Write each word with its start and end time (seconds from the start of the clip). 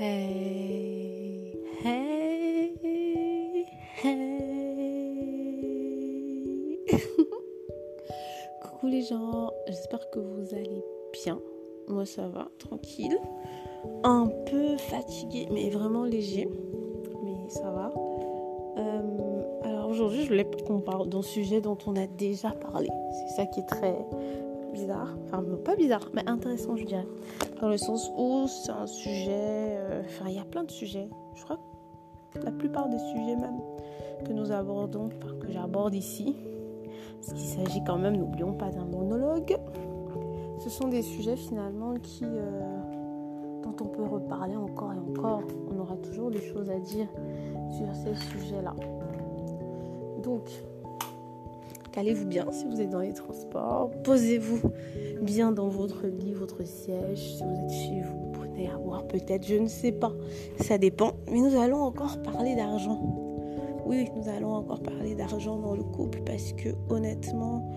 Hey, 0.00 1.58
hey, 1.82 2.72
hey. 4.00 4.38
Coucou 8.62 8.86
les 8.86 9.02
gens, 9.02 9.50
j'espère 9.66 10.08
que 10.10 10.20
vous 10.20 10.54
allez 10.54 10.84
bien. 11.12 11.40
Moi 11.88 12.06
ça 12.06 12.28
va, 12.28 12.46
tranquille. 12.60 13.18
Un 14.04 14.28
peu 14.46 14.76
fatigué, 14.76 15.48
mais 15.50 15.68
vraiment 15.68 16.04
léger. 16.04 16.48
Mais 17.24 17.48
ça 17.48 17.68
va. 17.68 17.92
Euh, 18.76 19.42
alors 19.64 19.88
aujourd'hui, 19.88 20.22
je 20.22 20.28
voulais 20.28 20.46
qu'on 20.64 20.78
parle 20.78 21.08
d'un 21.08 21.22
sujet 21.22 21.60
dont 21.60 21.78
on 21.88 21.96
a 21.96 22.06
déjà 22.06 22.50
parlé. 22.50 22.88
C'est 23.10 23.34
ça 23.34 23.46
qui 23.46 23.58
est 23.58 23.66
très 23.66 23.96
bizarre. 24.78 25.16
Enfin, 25.24 25.44
pas 25.64 25.76
bizarre, 25.76 26.10
mais 26.14 26.28
intéressant, 26.28 26.76
je 26.76 26.84
dirais. 26.84 27.06
Dans 27.60 27.68
le 27.68 27.76
sens 27.76 28.10
où 28.16 28.46
c'est 28.46 28.70
un 28.70 28.86
sujet. 28.86 29.76
Euh, 29.78 30.02
enfin, 30.04 30.26
il 30.28 30.36
y 30.36 30.38
a 30.38 30.44
plein 30.44 30.64
de 30.64 30.70
sujets. 30.70 31.08
Je 31.34 31.42
crois 31.44 31.58
que 32.32 32.40
la 32.40 32.52
plupart 32.52 32.88
des 32.88 32.98
sujets, 32.98 33.36
même, 33.36 33.60
que 34.24 34.32
nous 34.32 34.52
abordons, 34.52 35.06
enfin, 35.06 35.34
que 35.40 35.50
j'aborde 35.50 35.94
ici, 35.94 36.36
parce 37.16 37.32
qu'il 37.32 37.48
s'agit 37.48 37.82
quand 37.84 37.98
même, 37.98 38.16
n'oublions 38.16 38.52
pas 38.52 38.70
d'un 38.70 38.84
monologue, 38.84 39.56
ce 40.58 40.70
sont 40.70 40.88
des 40.88 41.02
sujets 41.02 41.36
finalement 41.36 41.94
qui. 41.94 42.24
Euh, 42.24 42.60
dont 43.62 43.74
on 43.80 43.88
peut 43.88 44.04
reparler 44.04 44.56
encore 44.56 44.92
et 44.92 44.98
encore. 44.98 45.42
On 45.70 45.78
aura 45.78 45.96
toujours 45.96 46.30
des 46.30 46.40
choses 46.40 46.70
à 46.70 46.78
dire 46.78 47.08
sur 47.70 47.94
ces 47.94 48.14
sujets-là. 48.14 48.74
Donc, 50.22 50.48
Calez-vous 51.98 52.26
bien 52.26 52.46
si 52.52 52.64
vous 52.64 52.80
êtes 52.80 52.90
dans 52.90 53.00
les 53.00 53.12
transports? 53.12 53.90
Posez-vous 54.04 54.70
bien 55.20 55.50
dans 55.50 55.66
votre 55.66 56.06
lit, 56.06 56.32
votre 56.32 56.64
siège. 56.64 57.18
Si 57.18 57.42
vous 57.42 57.64
êtes 57.64 57.72
chez 57.72 58.02
vous, 58.02 58.30
prenez 58.34 58.70
à 58.70 58.78
boire 58.78 59.04
peut-être, 59.08 59.44
je 59.44 59.56
ne 59.56 59.66
sais 59.66 59.90
pas. 59.90 60.12
Ça 60.60 60.78
dépend. 60.78 61.14
Mais 61.28 61.40
nous 61.40 61.60
allons 61.60 61.82
encore 61.82 62.22
parler 62.22 62.54
d'argent. 62.54 63.02
Oui, 63.84 64.08
nous 64.14 64.28
allons 64.28 64.54
encore 64.54 64.80
parler 64.80 65.16
d'argent 65.16 65.56
dans 65.58 65.74
le 65.74 65.82
couple 65.82 66.20
parce 66.24 66.52
que 66.52 66.68
honnêtement, 66.88 67.68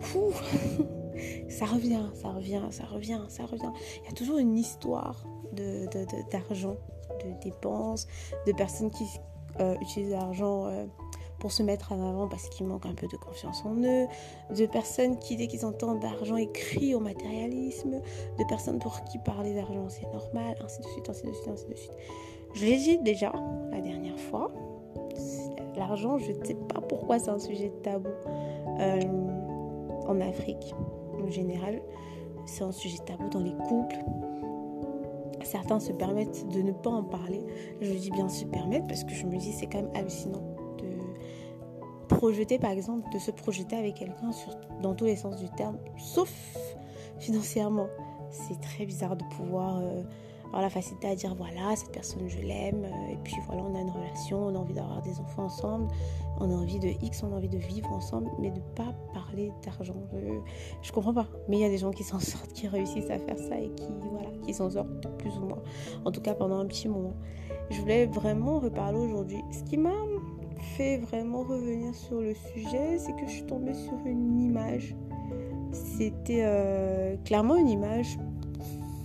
ça 1.48 1.66
revient, 1.66 2.02
ça 2.14 2.30
revient, 2.30 2.62
ça 2.72 2.84
revient, 2.84 3.20
ça 3.28 3.46
revient. 3.46 3.70
Il 4.02 4.06
y 4.06 4.08
a 4.08 4.12
toujours 4.12 4.38
une 4.38 4.58
histoire 4.58 5.24
d'argent, 5.52 6.76
de, 7.22 7.28
de, 7.28 7.40
dépenses, 7.44 8.08
de 8.44 8.50
personnes 8.50 8.90
qui 8.90 9.04
euh, 9.60 9.76
utilisent 9.82 10.10
l'argent. 10.10 10.66
Euh, 10.66 10.86
pour 11.38 11.52
se 11.52 11.62
mettre 11.62 11.92
en 11.92 12.08
avant 12.08 12.28
parce 12.28 12.48
qu'ils 12.48 12.66
manquent 12.66 12.86
un 12.86 12.94
peu 12.94 13.06
de 13.06 13.16
confiance 13.16 13.64
en 13.64 13.76
eux, 13.76 14.06
de 14.54 14.66
personnes 14.66 15.18
qui, 15.18 15.36
dès 15.36 15.46
qu'ils 15.46 15.64
entendent 15.64 16.00
d'argent, 16.00 16.36
écrient 16.36 16.94
au 16.94 17.00
matérialisme, 17.00 18.00
de 18.38 18.44
personnes 18.48 18.78
pour 18.78 19.02
qui 19.04 19.18
parler 19.18 19.54
d'argent 19.54 19.88
c'est 19.88 20.10
normal, 20.12 20.56
ainsi 20.64 20.80
de 20.80 20.86
suite, 20.86 21.08
ainsi 21.08 21.26
de 21.26 21.32
suite, 21.32 21.48
ainsi 21.48 21.66
de 21.66 21.74
suite. 21.74 21.92
Je 22.54 22.64
l'ai 22.64 22.76
dit 22.76 22.98
déjà 22.98 23.32
la 23.70 23.80
dernière 23.80 24.18
fois, 24.18 24.50
l'argent, 25.76 26.18
je 26.18 26.32
ne 26.32 26.44
sais 26.44 26.54
pas 26.54 26.80
pourquoi 26.80 27.18
c'est 27.18 27.30
un 27.30 27.38
sujet 27.38 27.72
tabou 27.82 28.08
euh, 28.80 29.00
en 30.06 30.20
Afrique 30.20 30.74
en 31.22 31.30
général. 31.30 31.80
C'est 32.46 32.64
un 32.64 32.72
sujet 32.72 32.98
tabou 33.04 33.28
dans 33.28 33.42
les 33.42 33.54
couples. 33.68 33.98
Certains 35.44 35.80
se 35.80 35.92
permettent 35.92 36.48
de 36.48 36.62
ne 36.62 36.72
pas 36.72 36.90
en 36.90 37.04
parler. 37.04 37.44
Je 37.80 37.92
dis 37.92 38.10
bien 38.10 38.28
se 38.28 38.44
permettre 38.44 38.86
parce 38.86 39.04
que 39.04 39.14
je 39.14 39.24
me 39.26 39.36
dis 39.36 39.52
c'est 39.52 39.66
quand 39.66 39.82
même 39.82 39.90
hallucinant 39.94 40.42
projeter, 42.18 42.58
par 42.58 42.72
exemple, 42.72 43.08
de 43.12 43.18
se 43.20 43.30
projeter 43.30 43.76
avec 43.76 43.94
quelqu'un 43.94 44.30
dans 44.82 44.92
tous 44.92 45.04
les 45.04 45.14
sens 45.14 45.36
du 45.36 45.48
terme, 45.50 45.78
sauf 45.96 46.32
financièrement. 47.20 47.86
C'est 48.30 48.60
très 48.60 48.84
bizarre 48.86 49.16
de 49.16 49.22
pouvoir 49.36 49.78
euh, 49.78 50.02
avoir 50.46 50.62
la 50.62 50.68
facilité 50.68 51.06
à 51.06 51.14
dire 51.14 51.36
voilà, 51.36 51.76
cette 51.76 51.92
personne 51.92 52.28
je 52.28 52.40
l'aime, 52.40 52.84
euh, 52.84 53.12
et 53.12 53.18
puis 53.22 53.36
voilà, 53.46 53.62
on 53.62 53.74
a 53.74 53.80
une 53.80 53.90
relation, 53.90 54.46
on 54.46 54.54
a 54.56 54.58
envie 54.58 54.74
d'avoir 54.74 55.00
des 55.02 55.20
enfants 55.20 55.44
ensemble, 55.44 55.86
on 56.40 56.50
a 56.50 56.54
envie 56.54 56.80
de 56.80 56.88
X, 56.88 57.22
on 57.22 57.32
a 57.32 57.36
envie 57.36 57.48
de 57.48 57.56
vivre 57.56 57.90
ensemble, 57.92 58.28
mais 58.40 58.50
de 58.50 58.60
pas 58.74 58.92
parler 59.14 59.52
d'argent. 59.64 59.94
Je, 60.12 60.18
je 60.82 60.92
comprends 60.92 61.14
pas. 61.14 61.28
Mais 61.48 61.58
il 61.58 61.60
y 61.60 61.64
a 61.64 61.70
des 61.70 61.78
gens 61.78 61.92
qui 61.92 62.02
s'en 62.02 62.18
sortent, 62.18 62.52
qui 62.52 62.66
réussissent 62.66 63.10
à 63.10 63.20
faire 63.20 63.38
ça 63.38 63.60
et 63.60 63.70
qui, 63.76 63.86
voilà, 64.10 64.30
qui 64.44 64.52
s'en 64.52 64.68
sortent 64.68 65.06
plus 65.18 65.36
ou 65.38 65.46
moins. 65.46 65.62
En 66.04 66.10
tout 66.10 66.20
cas 66.20 66.34
pendant 66.34 66.58
un 66.58 66.66
petit 66.66 66.88
moment. 66.88 67.14
Je 67.70 67.80
voulais 67.80 68.06
vraiment 68.06 68.58
reparler 68.58 68.98
aujourd'hui. 68.98 69.40
Ce 69.52 69.62
qui 69.62 69.76
m'a 69.76 69.92
fait 70.60 70.98
vraiment 70.98 71.42
revenir 71.42 71.94
sur 71.94 72.20
le 72.20 72.34
sujet, 72.34 72.98
c'est 72.98 73.12
que 73.12 73.26
je 73.26 73.32
suis 73.32 73.46
tombée 73.46 73.74
sur 73.74 73.98
une 74.06 74.40
image. 74.40 74.94
C'était 75.72 76.42
euh, 76.42 77.16
clairement 77.24 77.56
une 77.56 77.68
image 77.68 78.18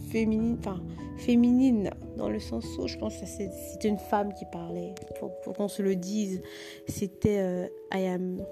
féminine, 0.10 0.58
enfin 0.60 0.82
féminine 1.18 1.90
dans 2.18 2.30
le 2.30 2.40
sens 2.40 2.66
où 2.78 2.88
je 2.88 2.98
pense 2.98 3.18
que 3.18 3.26
c'était 3.26 3.88
une 3.88 3.98
femme 3.98 4.34
qui 4.34 4.46
parlait, 4.46 4.94
pour, 5.20 5.32
qu'on 5.54 5.68
se 5.68 5.82
le 5.82 5.96
dise. 5.96 6.42
C'était 6.88 7.40
euh, 7.40 7.68
I 7.94 8.06
am 8.06 8.44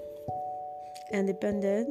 independent, 1.13 1.88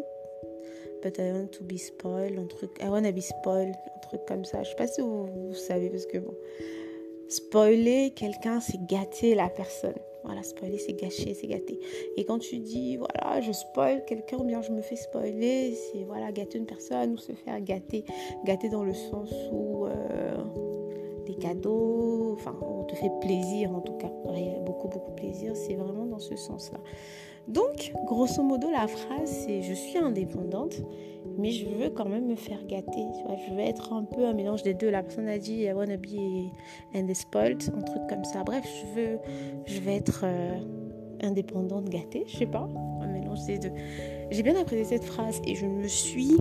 but 1.02 1.18
I 1.18 1.32
want 1.32 1.48
to 1.52 1.64
be 1.64 1.78
spoiled, 1.78 2.38
un 2.38 2.46
truc, 2.46 2.70
I 2.80 2.88
want 2.88 3.02
to 3.02 3.12
be 3.12 3.20
spoiled, 3.20 3.74
un 3.96 3.98
truc 4.00 4.20
comme 4.26 4.44
ça. 4.44 4.62
Je 4.62 4.70
sais 4.70 4.76
pas 4.76 4.86
si 4.86 5.00
vous, 5.00 5.26
vous 5.26 5.54
savez 5.54 5.90
parce 5.90 6.06
que 6.06 6.18
bon, 6.18 6.34
spoiler 7.28 8.12
quelqu'un, 8.14 8.60
c'est 8.60 8.84
gâter 8.86 9.34
la 9.34 9.48
personne. 9.48 9.94
Voilà, 10.24 10.42
spoiler, 10.42 10.78
c'est 10.78 10.92
gâcher, 10.92 11.34
c'est 11.34 11.46
gâter. 11.46 11.78
Et 12.16 12.24
quand 12.24 12.38
tu 12.38 12.58
dis, 12.58 12.96
voilà, 12.96 13.40
je 13.40 13.52
spoil 13.52 14.04
quelqu'un 14.04 14.38
ou 14.38 14.44
bien 14.44 14.62
je 14.62 14.70
me 14.70 14.82
fais 14.82 14.96
spoiler, 14.96 15.74
c'est 15.74 16.04
voilà, 16.04 16.30
gâter 16.32 16.58
une 16.58 16.66
personne 16.66 17.12
ou 17.12 17.16
se 17.16 17.32
faire 17.32 17.60
gâter. 17.60 18.04
Gâter 18.44 18.68
dans 18.68 18.84
le 18.84 18.94
sens 18.94 19.30
où 19.52 19.86
euh, 19.86 20.36
des 21.26 21.34
cadeaux, 21.34 22.34
enfin, 22.34 22.54
on 22.60 22.84
te 22.84 22.94
fait 22.94 23.10
plaisir 23.20 23.74
en 23.74 23.80
tout 23.80 23.94
cas. 23.94 24.10
Beaucoup, 24.64 24.88
beaucoup 24.88 25.12
plaisir, 25.12 25.56
c'est 25.56 25.74
vraiment 25.74 26.06
dans 26.06 26.18
ce 26.18 26.36
sens-là. 26.36 26.78
Donc, 27.50 27.92
grosso 28.06 28.42
modo, 28.42 28.70
la 28.70 28.86
phrase, 28.86 29.44
c'est 29.44 29.62
je 29.62 29.74
suis 29.74 29.98
indépendante, 29.98 30.82
mais 31.36 31.50
je 31.50 31.66
veux 31.66 31.90
quand 31.90 32.08
même 32.08 32.26
me 32.26 32.36
faire 32.36 32.64
gâter. 32.66 33.04
je 33.48 33.54
veux 33.54 33.60
être 33.60 33.92
un 33.92 34.04
peu 34.04 34.24
un 34.24 34.34
mélange 34.34 34.62
des 34.62 34.74
deux. 34.74 34.88
La 34.88 35.02
personne 35.02 35.28
a 35.28 35.38
dit 35.38 35.62
I 35.62 35.72
wanna 35.72 35.96
be 35.96 36.50
and 36.94 37.12
spoiled, 37.12 37.62
un 37.76 37.80
truc 37.80 38.02
comme 38.08 38.24
ça. 38.24 38.44
Bref, 38.44 38.64
je 38.64 39.00
veux, 39.00 39.18
je 39.66 39.80
être 39.88 40.22
euh, 40.24 40.58
indépendante, 41.22 41.88
gâtée, 41.88 42.24
je 42.28 42.36
sais 42.36 42.46
pas, 42.46 42.68
un 43.00 43.08
mélange 43.08 43.44
des 43.46 43.58
deux. 43.58 43.72
J'ai 44.30 44.42
bien 44.44 44.54
apprécié 44.54 44.84
cette 44.84 45.04
phrase 45.04 45.40
et 45.44 45.56
je 45.56 45.66
me 45.66 45.88
suis 45.88 46.36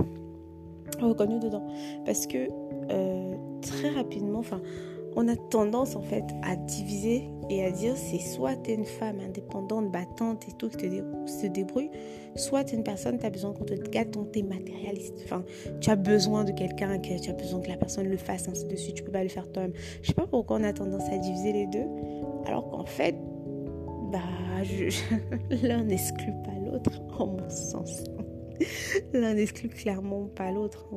reconnue 1.01 1.39
dedans 1.39 1.65
parce 2.05 2.27
que 2.27 2.47
euh, 2.91 3.35
très 3.61 3.89
rapidement, 3.89 4.39
enfin 4.39 4.61
on 5.15 5.27
a 5.27 5.35
tendance 5.35 5.95
en 5.95 6.01
fait 6.01 6.25
à 6.43 6.55
diviser 6.55 7.29
et 7.49 7.65
à 7.65 7.71
dire 7.71 7.95
c'est 7.97 8.19
soit 8.19 8.55
tu 8.57 8.71
es 8.71 8.75
une 8.75 8.85
femme 8.85 9.19
indépendante, 9.19 9.91
battante 9.91 10.47
et 10.47 10.51
tout, 10.53 10.69
qui 10.69 10.89
te 10.89 11.29
se 11.29 11.47
débrouille, 11.47 11.89
soit 12.35 12.63
tu 12.63 12.73
es 12.73 12.77
une 12.77 12.83
personne, 12.83 13.17
tu 13.19 13.25
as 13.25 13.29
besoin 13.29 13.53
qu'on 13.53 13.65
te 13.65 13.73
gâte, 13.73 14.15
on 14.17 14.25
t'es 14.25 14.43
matérialiste. 14.43 15.21
Enfin, 15.23 15.43
tu 15.81 15.89
as 15.89 15.95
besoin 15.95 16.43
de 16.43 16.51
quelqu'un, 16.51 16.99
que 16.99 17.19
tu 17.19 17.29
as 17.29 17.33
besoin 17.33 17.59
que 17.61 17.69
la 17.69 17.77
personne 17.77 18.07
le 18.07 18.17
fasse, 18.17 18.47
ainsi 18.47 18.65
de 18.65 18.75
suite, 18.75 18.95
tu 18.95 19.03
peux 19.03 19.11
pas 19.11 19.23
le 19.23 19.29
faire 19.29 19.51
toi-même. 19.51 19.73
Je 20.01 20.07
sais 20.07 20.13
pas 20.13 20.27
pourquoi 20.27 20.57
on 20.57 20.63
a 20.63 20.73
tendance 20.73 21.09
à 21.09 21.17
diviser 21.17 21.53
les 21.53 21.67
deux, 21.67 21.85
alors 22.45 22.69
qu'en 22.69 22.85
fait, 22.85 23.15
bah, 24.11 24.19
l'un 25.63 25.83
n'exclut 25.83 26.33
pas 26.43 26.53
l'autre, 26.65 27.01
en 27.17 27.27
mon 27.27 27.49
sens. 27.49 28.03
l'un 29.13 29.33
n'exclut 29.33 29.69
clairement 29.69 30.27
pas 30.35 30.51
l'autre. 30.51 30.87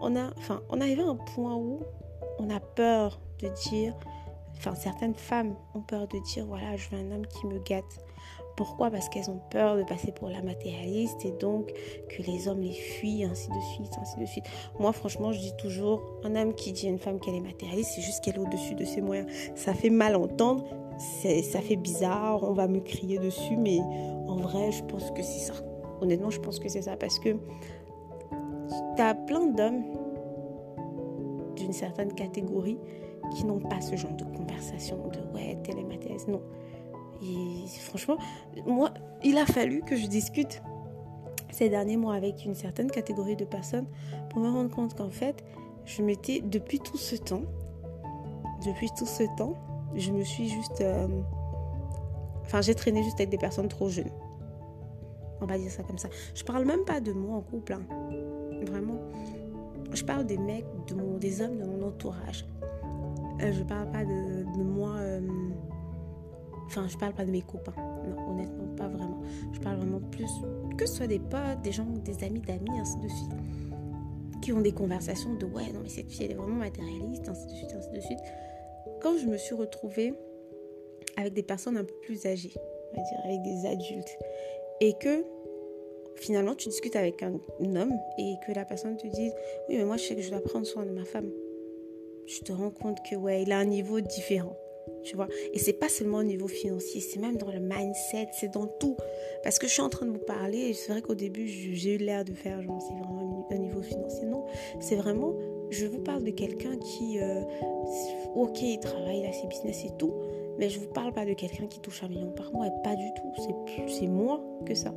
On 0.00 0.16
a, 0.16 0.30
enfin, 0.36 0.62
on 0.70 0.80
arrive 0.80 1.00
à 1.00 1.04
un 1.04 1.16
point 1.16 1.56
où 1.56 1.80
on 2.38 2.50
a 2.50 2.60
peur 2.60 3.20
de 3.40 3.48
dire, 3.70 3.94
enfin 4.58 4.74
certaines 4.74 5.14
femmes 5.14 5.54
ont 5.74 5.80
peur 5.80 6.08
de 6.08 6.18
dire, 6.18 6.46
voilà, 6.46 6.76
je 6.76 6.88
veux 6.90 6.98
un 6.98 7.10
homme 7.12 7.26
qui 7.26 7.46
me 7.46 7.58
gâte. 7.58 8.04
Pourquoi? 8.56 8.90
Parce 8.90 9.10
qu'elles 9.10 9.28
ont 9.28 9.40
peur 9.50 9.76
de 9.76 9.82
passer 9.82 10.12
pour 10.12 10.30
la 10.30 10.40
matérialiste 10.40 11.26
et 11.26 11.32
donc 11.32 11.72
que 12.08 12.22
les 12.22 12.48
hommes 12.48 12.62
les 12.62 12.72
fuient, 12.72 13.24
ainsi 13.24 13.48
de 13.48 13.60
suite, 13.74 13.92
ainsi 14.00 14.18
de 14.18 14.24
suite. 14.24 14.44
Moi, 14.80 14.92
franchement, 14.92 15.30
je 15.30 15.40
dis 15.40 15.52
toujours, 15.58 16.02
un 16.24 16.34
homme 16.34 16.54
qui 16.54 16.72
dit 16.72 16.86
à 16.86 16.90
une 16.90 16.98
femme 16.98 17.20
qu'elle 17.20 17.34
est 17.34 17.40
matérialiste, 17.40 17.92
c'est 17.94 18.00
juste 18.00 18.24
qu'elle 18.24 18.36
est 18.36 18.38
au-dessus 18.38 18.74
de 18.74 18.84
ses 18.84 19.02
moyens. 19.02 19.30
Ça 19.54 19.74
fait 19.74 19.90
mal 19.90 20.16
entendre, 20.16 20.64
ça 20.98 21.60
fait 21.60 21.76
bizarre, 21.76 22.42
on 22.44 22.54
va 22.54 22.66
me 22.66 22.80
crier 22.80 23.18
dessus, 23.18 23.58
mais 23.58 23.78
en 24.26 24.36
vrai, 24.36 24.72
je 24.72 24.82
pense 24.84 25.10
que 25.10 25.22
c'est 25.22 25.52
ça. 25.52 25.54
Honnêtement, 26.00 26.30
je 26.30 26.40
pense 26.40 26.58
que 26.58 26.68
c'est 26.70 26.82
ça 26.82 26.96
parce 26.96 27.18
que 27.18 27.36
tu 28.96 29.02
as 29.02 29.14
plein 29.14 29.46
d'hommes 29.46 29.84
d'une 31.56 31.72
certaine 31.72 32.12
catégorie 32.14 32.78
qui 33.34 33.44
n'ont 33.44 33.60
pas 33.60 33.80
ce 33.80 33.96
genre 33.96 34.12
de 34.12 34.24
de 34.56 35.34
ouais, 35.34 35.58
telle 35.62 35.78
est 35.78 36.28
Non. 36.28 36.42
Et 37.22 37.66
franchement, 37.80 38.18
moi, 38.66 38.92
il 39.24 39.38
a 39.38 39.46
fallu 39.46 39.80
que 39.82 39.96
je 39.96 40.06
discute 40.06 40.62
ces 41.50 41.68
derniers 41.68 41.96
mois 41.96 42.14
avec 42.14 42.44
une 42.44 42.54
certaine 42.54 42.90
catégorie 42.90 43.36
de 43.36 43.44
personnes 43.44 43.86
pour 44.30 44.40
me 44.40 44.50
rendre 44.50 44.70
compte 44.70 44.94
qu'en 44.94 45.10
fait, 45.10 45.44
je 45.84 46.02
m'étais, 46.02 46.40
depuis 46.40 46.78
tout 46.78 46.98
ce 46.98 47.16
temps, 47.16 47.42
depuis 48.64 48.90
tout 48.98 49.06
ce 49.06 49.22
temps, 49.36 49.54
je 49.94 50.10
me 50.10 50.24
suis 50.24 50.48
juste. 50.48 50.80
Euh, 50.80 51.06
enfin, 52.42 52.60
j'ai 52.60 52.74
traîné 52.74 53.02
juste 53.02 53.18
avec 53.18 53.30
des 53.30 53.38
personnes 53.38 53.68
trop 53.68 53.88
jeunes. 53.88 54.10
On 55.40 55.46
va 55.46 55.58
dire 55.58 55.70
ça 55.70 55.82
comme 55.82 55.98
ça. 55.98 56.08
Je 56.34 56.44
parle 56.44 56.64
même 56.64 56.84
pas 56.84 57.00
de 57.00 57.12
moi 57.12 57.36
en 57.36 57.42
couple. 57.42 57.74
Hein. 57.74 57.82
Vraiment. 58.62 58.98
Je 59.92 60.04
parle 60.04 60.26
des 60.26 60.38
mecs, 60.38 60.66
de 60.88 61.18
des 61.18 61.40
hommes 61.40 61.58
de 61.58 61.64
mon 61.64 61.86
entourage 61.86 62.46
Euh, 63.42 63.52
je 63.52 63.62
parle 63.62 63.90
pas 63.90 64.04
de, 64.04 64.62
moi. 64.62 64.94
Euh, 64.98 65.20
enfin, 66.66 66.86
je 66.88 66.96
parle 66.96 67.12
pas 67.12 67.24
de 67.24 67.30
mes 67.30 67.42
copains. 67.42 67.74
Non, 68.08 68.30
honnêtement, 68.30 68.74
pas 68.76 68.88
vraiment. 68.88 69.20
Je 69.52 69.60
parle 69.60 69.76
vraiment 69.76 70.00
plus 70.00 70.30
que 70.76 70.86
ce 70.86 70.96
soit 70.96 71.06
des 71.06 71.18
potes, 71.18 71.60
des 71.62 71.72
gens, 71.72 71.86
des 72.04 72.24
amis 72.24 72.40
d'amis, 72.40 72.78
ainsi 72.80 72.98
de 72.98 73.08
suite, 73.08 73.32
qui 74.40 74.52
ont 74.52 74.60
des 74.60 74.72
conversations 74.72 75.34
de 75.34 75.46
ouais, 75.46 75.72
non, 75.72 75.80
mais 75.82 75.88
cette 75.88 76.10
fille, 76.10 76.24
elle 76.24 76.32
est 76.32 76.34
vraiment 76.34 76.56
matérialiste, 76.56 77.28
ainsi 77.28 77.46
de 77.46 77.52
suite, 77.52 77.74
ainsi 77.76 77.90
de 77.90 78.00
suite. 78.00 78.20
Quand 79.00 79.16
je 79.18 79.26
me 79.26 79.36
suis 79.36 79.54
retrouvée 79.54 80.14
avec 81.16 81.34
des 81.34 81.42
personnes 81.42 81.76
un 81.76 81.84
peu 81.84 81.94
plus 82.02 82.26
âgées, 82.26 82.54
on 82.92 82.96
va 82.96 83.02
dire, 83.02 83.18
avec 83.24 83.42
des 83.42 83.66
adultes, 83.66 84.18
et 84.80 84.94
que 84.94 85.24
finalement 86.16 86.54
tu 86.54 86.68
discutes 86.68 86.96
avec 86.96 87.22
un 87.22 87.34
homme 87.76 87.92
et 88.18 88.34
que 88.46 88.52
la 88.52 88.64
personne 88.64 88.96
te 88.96 89.06
dit 89.06 89.30
oui 89.68 89.76
mais 89.76 89.84
moi 89.84 89.96
je 89.96 90.04
sais 90.04 90.16
que 90.16 90.22
je 90.22 90.30
dois 90.30 90.40
prendre 90.40 90.66
soin 90.66 90.86
de 90.86 90.90
ma 90.90 91.04
femme 91.04 91.30
tu 92.26 92.40
te 92.40 92.52
rends 92.52 92.70
compte 92.70 92.98
que 93.08 93.16
ouais 93.16 93.42
il 93.42 93.52
a 93.52 93.58
un 93.58 93.64
niveau 93.64 94.00
différent 94.00 94.56
tu 95.02 95.16
vois 95.16 95.28
et 95.52 95.58
c'est 95.58 95.72
pas 95.72 95.88
seulement 95.88 96.18
au 96.18 96.22
niveau 96.24 96.48
financier 96.48 97.00
c'est 97.00 97.20
même 97.20 97.36
dans 97.36 97.50
le 97.50 97.60
mindset 97.60 98.28
c'est 98.32 98.52
dans 98.52 98.66
tout 98.66 98.96
parce 99.42 99.58
que 99.58 99.66
je 99.66 99.72
suis 99.72 99.82
en 99.82 99.88
train 99.88 100.06
de 100.06 100.12
vous 100.12 100.24
parler 100.24 100.58
et 100.58 100.74
c'est 100.74 100.92
vrai 100.92 101.02
qu'au 101.02 101.14
début 101.14 101.48
j'ai 101.48 101.94
eu 101.94 101.98
l'air 101.98 102.24
de 102.24 102.32
faire 102.32 102.62
genre 102.62 102.80
c'est 102.80 102.94
vraiment 102.94 103.48
un 103.50 103.58
niveau 103.58 103.82
financier 103.82 104.26
non 104.26 104.44
c'est 104.80 104.96
vraiment 104.96 105.34
je 105.70 105.86
vous 105.86 106.00
parle 106.00 106.22
de 106.22 106.30
quelqu'un 106.30 106.76
qui 106.78 107.18
euh, 107.20 107.42
ok 108.34 108.62
il 108.62 108.80
travaille 108.80 109.20
il 109.20 109.26
a 109.26 109.32
ses 109.32 109.46
business 109.46 109.84
et 109.84 109.96
tout 109.98 110.14
mais 110.58 110.70
je 110.70 110.80
vous 110.80 110.88
parle 110.88 111.12
pas 111.12 111.24
de 111.24 111.34
quelqu'un 111.34 111.66
qui 111.66 111.80
touche 111.80 112.02
un 112.02 112.08
million 112.08 112.30
par 112.30 112.50
mois, 112.52 112.70
pas 112.82 112.94
du 112.94 113.08
tout. 113.14 113.32
C'est 113.86 114.06
moins 114.06 114.40
que 114.64 114.74
ça. 114.74 114.94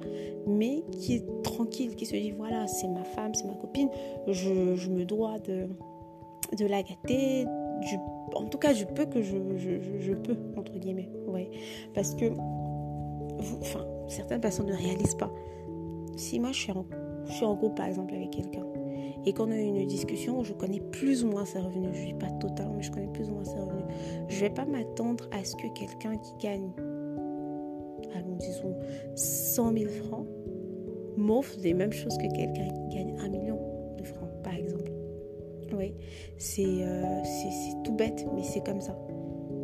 Mais 0.47 0.83
qui 0.91 1.15
est 1.15 1.43
tranquille, 1.43 1.95
qui 1.95 2.05
se 2.05 2.15
dit 2.15 2.31
voilà, 2.31 2.67
c'est 2.67 2.87
ma 2.87 3.03
femme, 3.03 3.33
c'est 3.35 3.45
ma 3.45 3.55
copine, 3.55 3.89
je, 4.27 4.89
me 4.89 5.03
dois 5.05 5.39
de, 5.39 5.67
de 6.57 6.65
la 6.65 6.83
gâter. 6.83 7.45
en 8.35 8.45
tout 8.45 8.57
cas, 8.57 8.73
je 8.73 8.85
peux 8.85 9.05
que 9.05 9.21
je, 9.21 10.13
peux, 10.13 10.37
entre 10.57 10.77
guillemets. 10.77 11.09
Ouais. 11.27 11.49
Parce 11.93 12.15
que, 12.15 12.25
enfin, 13.61 13.85
certaines 14.07 14.41
personnes 14.41 14.67
ne 14.67 14.75
réalisent 14.75 15.15
pas. 15.15 15.31
Si 16.15 16.39
moi 16.39 16.51
je 16.51 16.59
suis 16.59 16.71
en, 17.45 17.55
groupe, 17.55 17.75
par 17.75 17.87
exemple, 17.87 18.13
avec 18.13 18.31
quelqu'un, 18.31 18.65
et 19.25 19.33
qu'on 19.33 19.51
a 19.51 19.55
eu 19.55 19.63
une 19.63 19.85
discussion 19.85 20.39
où 20.39 20.43
je 20.43 20.53
connais 20.53 20.79
plus 20.79 21.23
ou 21.23 21.27
moins 21.27 21.45
ses 21.45 21.59
revenus, 21.59 21.91
je 21.93 21.99
ne 21.99 22.05
suis 22.05 22.15
pas 22.15 22.31
totalement, 22.39 22.73
mais 22.75 22.83
je 22.83 22.91
connais 22.91 23.07
plus 23.07 23.29
ou 23.29 23.33
moins 23.33 23.43
ses 23.43 23.59
revenus, 23.59 23.85
je 24.27 24.35
ne 24.35 24.39
vais 24.41 24.49
pas 24.49 24.65
m'attendre 24.65 25.29
à 25.31 25.43
ce 25.43 25.55
que 25.55 25.67
quelqu'un 25.73 26.17
qui 26.17 26.33
gagne, 26.39 26.71
allons 28.15 28.35
disons, 28.37 28.75
100 29.15 29.73
000 29.77 29.91
francs, 30.07 30.27
m'offre 31.17 31.55
les 31.61 31.73
mêmes 31.73 31.91
choses 31.91 32.17
que 32.17 32.27
quelqu'un 32.33 32.67
qui 32.67 32.95
gagne 32.95 33.15
1 33.19 33.29
million 33.29 33.48
Euh, 35.81 37.21
c'est 37.23 37.83
tout 37.83 37.93
bête, 37.93 38.25
mais 38.33 38.43
c'est 38.43 38.63
comme 38.63 38.81
ça. 38.81 38.97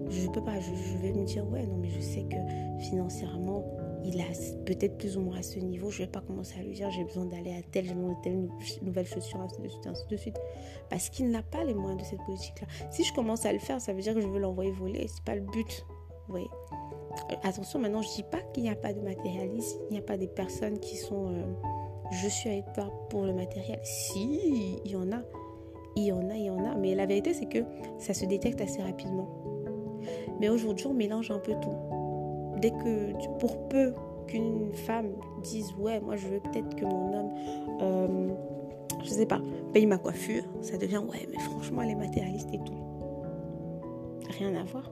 Je 0.10 0.28
ne 0.28 0.32
peux 0.32 0.44
pas, 0.44 0.60
je, 0.60 0.98
vais 1.02 1.14
me 1.14 1.26
dire, 1.26 1.48
ouais, 1.50 1.66
non, 1.66 1.78
mais 1.78 1.90
je 1.90 2.00
sais 2.00 2.24
que 2.24 2.36
financièrement, 2.84 3.66
il 4.04 4.22
a 4.22 4.26
peut-être 4.66 4.98
plus 4.98 5.18
ou 5.18 5.22
moins 5.22 5.40
à 5.40 5.42
ce 5.42 5.58
niveau, 5.58 5.90
je 5.90 6.02
ne 6.02 6.06
vais 6.06 6.12
pas 6.12 6.22
commencer 6.22 6.60
à 6.60 6.64
lui 6.64 6.76
dire 6.76 6.92
j'ai 6.92 7.04
besoin 7.04 7.26
d'aller 7.26 7.56
à 7.56 7.64
tel, 7.64 7.86
j'ai 7.86 7.96
besoin 7.96 8.12
de 8.12 8.22
telle 8.22 8.48
nouvelle 8.84 9.08
chaussure, 9.08 9.42
ainsi 9.42 9.60
de 9.60 9.68
suite, 9.68 9.88
ainsi 9.88 10.06
de 10.08 10.16
suite. 10.16 10.40
Parce 10.90 11.10
qu'il 11.10 11.30
n'a 11.30 11.42
pas 11.42 11.64
les 11.64 11.74
moyens 11.74 12.00
de 12.00 12.06
cette 12.06 12.24
politique-là. 12.24 12.68
Si 12.92 13.04
je 13.04 13.14
commence 13.14 13.46
à 13.48 13.54
le 13.54 13.60
faire, 13.60 13.82
ça 13.82 13.94
veut 13.94 14.02
dire 14.02 14.14
que 14.14 14.22
je 14.22 14.28
veux 14.28 14.40
l'envoyer 14.40 14.72
voler. 14.72 15.08
C'est 15.08 15.24
pas 15.24 15.36
le 15.36 15.42
but. 15.42 15.86
Vous 16.28 16.34
voyez 16.34 16.50
euh, 17.32 17.36
Attention, 17.44 17.80
maintenant, 17.80 18.04
je 18.04 18.10
dis 18.16 18.24
pas 18.24 18.42
qu'il 18.54 18.64
n'y 18.64 18.70
a 18.70 18.76
pas 18.76 18.94
de 18.94 19.02
matérialisme, 19.02 19.80
il 19.90 19.94
n'y 19.94 20.00
a 20.00 20.04
pas 20.04 20.18
des 20.18 20.28
personnes 20.28 20.80
qui 20.80 20.98
sont 20.98 21.30
euh, 21.30 21.44
je 22.12 22.28
suis 22.28 22.50
avec 22.50 22.72
toi 22.74 22.92
pour 23.10 23.24
le 23.24 23.34
matériel. 23.34 23.80
Si, 23.84 24.80
il 24.84 24.92
y 24.92 24.96
en 24.96 25.12
a. 25.12 25.22
Il 25.96 26.04
y 26.04 26.12
en 26.12 26.30
a, 26.30 26.36
il 26.36 26.44
y 26.44 26.50
en 26.50 26.64
a. 26.66 26.76
Mais 26.76 26.96
la 26.96 27.06
vérité, 27.06 27.34
c'est 27.34 27.48
que 27.48 27.60
ça 27.98 28.14
se 28.14 28.26
détecte 28.26 28.62
assez 28.62 28.82
rapidement. 28.82 29.28
Mais 30.40 30.50
aujourd'hui, 30.50 30.88
on 30.88 30.94
mélange 30.94 31.32
un 31.32 31.40
peu 31.40 31.54
tout 31.62 31.96
dès 32.60 32.72
que, 32.72 33.38
pour 33.40 33.68
peu 33.68 33.94
qu'une 34.28 34.74
femme 34.74 35.12
dise 35.44 35.74
ouais, 35.78 36.00
moi 36.00 36.16
je 36.16 36.28
veux 36.28 36.40
peut-être 36.40 36.76
que 36.76 36.86
mon 36.86 37.14
homme, 37.14 37.34
euh, 37.82 38.30
je 39.04 39.10
sais 39.10 39.26
pas, 39.26 39.42
paye 39.74 39.86
ma 39.86 39.98
coiffure, 39.98 40.44
ça 40.62 40.78
devient 40.78 40.98
ouais, 40.98 41.28
mais 41.32 41.40
franchement 41.40 41.82
elle 41.84 41.92
est 41.92 41.96
matérialiste 41.96 42.50
et 42.54 42.60
tout. 42.60 42.74
Rien 44.40 44.56
à 44.56 44.64
voir. 44.64 44.92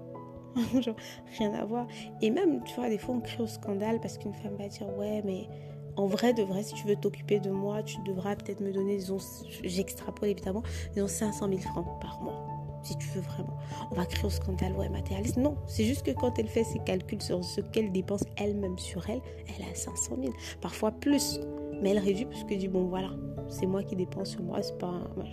rien 1.40 1.54
à 1.54 1.66
voir. 1.66 1.88
Et 2.22 2.30
même, 2.30 2.64
tu 2.64 2.76
vois, 2.76 2.90
des 2.90 3.00
fois 3.00 3.16
on 3.16 3.22
crée 3.22 3.42
au 3.42 3.48
scandale 3.48 4.00
parce 4.00 4.18
qu'une 4.18 4.34
femme 4.34 4.56
va 4.56 4.68
dire 4.68 4.88
ouais, 4.98 5.22
mais 5.26 5.48
en 5.95 6.07
vrai, 6.07 6.34
de 6.34 6.44
vrai, 6.44 6.63
si 6.63 6.74
tu 6.74 6.88
veux 6.88 6.95
t'occuper 6.95 7.40
de 7.40 7.50
moi, 7.50 7.84
tu 7.84 7.98
devras 8.06 8.36
peut-être 8.36 8.62
me 8.62 8.72
donner, 8.72 8.98
disons, 8.98 9.18
j'extrapole 9.63 10.30
évidemment, 10.30 10.63
disons 10.94 11.07
500 11.07 11.48
000 11.50 11.60
francs 11.62 11.86
par 12.01 12.22
mois 12.22 12.54
si 12.84 12.98
tu 12.98 13.07
veux 13.10 13.22
vraiment. 13.22 13.57
On 13.92 13.95
va 13.95 14.06
créer 14.06 14.25
au 14.25 14.30
scandale, 14.30 14.74
ouais, 14.74 14.90
matérialiste. 14.90 15.38
Non, 15.38 15.56
c'est 15.68 15.86
juste 15.86 16.06
que 16.06 16.12
quand 16.12 16.38
elle 16.38 16.48
fait 16.48 16.63
ses 16.63 16.80
calculs 16.80 17.22
sur 17.22 17.44
ce 17.44 17.62
qu'elle 17.62 17.92
dépense 17.92 18.24
elle-même 18.38 18.78
sur 18.78 19.10
elle, 19.10 19.22
elle 19.48 19.66
a 19.72 19.74
500 19.74 20.18
000, 20.22 20.34
parfois 20.62 20.92
plus. 20.92 21.40
Mais 21.81 21.92
elle 21.92 22.00
réduit 22.00 22.25
parce 22.25 22.44
que 22.44 22.54
dit, 22.54 22.68
bon, 22.68 22.86
voilà, 22.86 23.10
c'est 23.48 23.66
moi 23.66 23.84
qui 23.84 23.95
dépense 23.95 24.31
sur 24.31 24.44
moi, 24.44 24.62
c'est 24.62 24.78
pas 24.78 24.88
un 24.88 25.24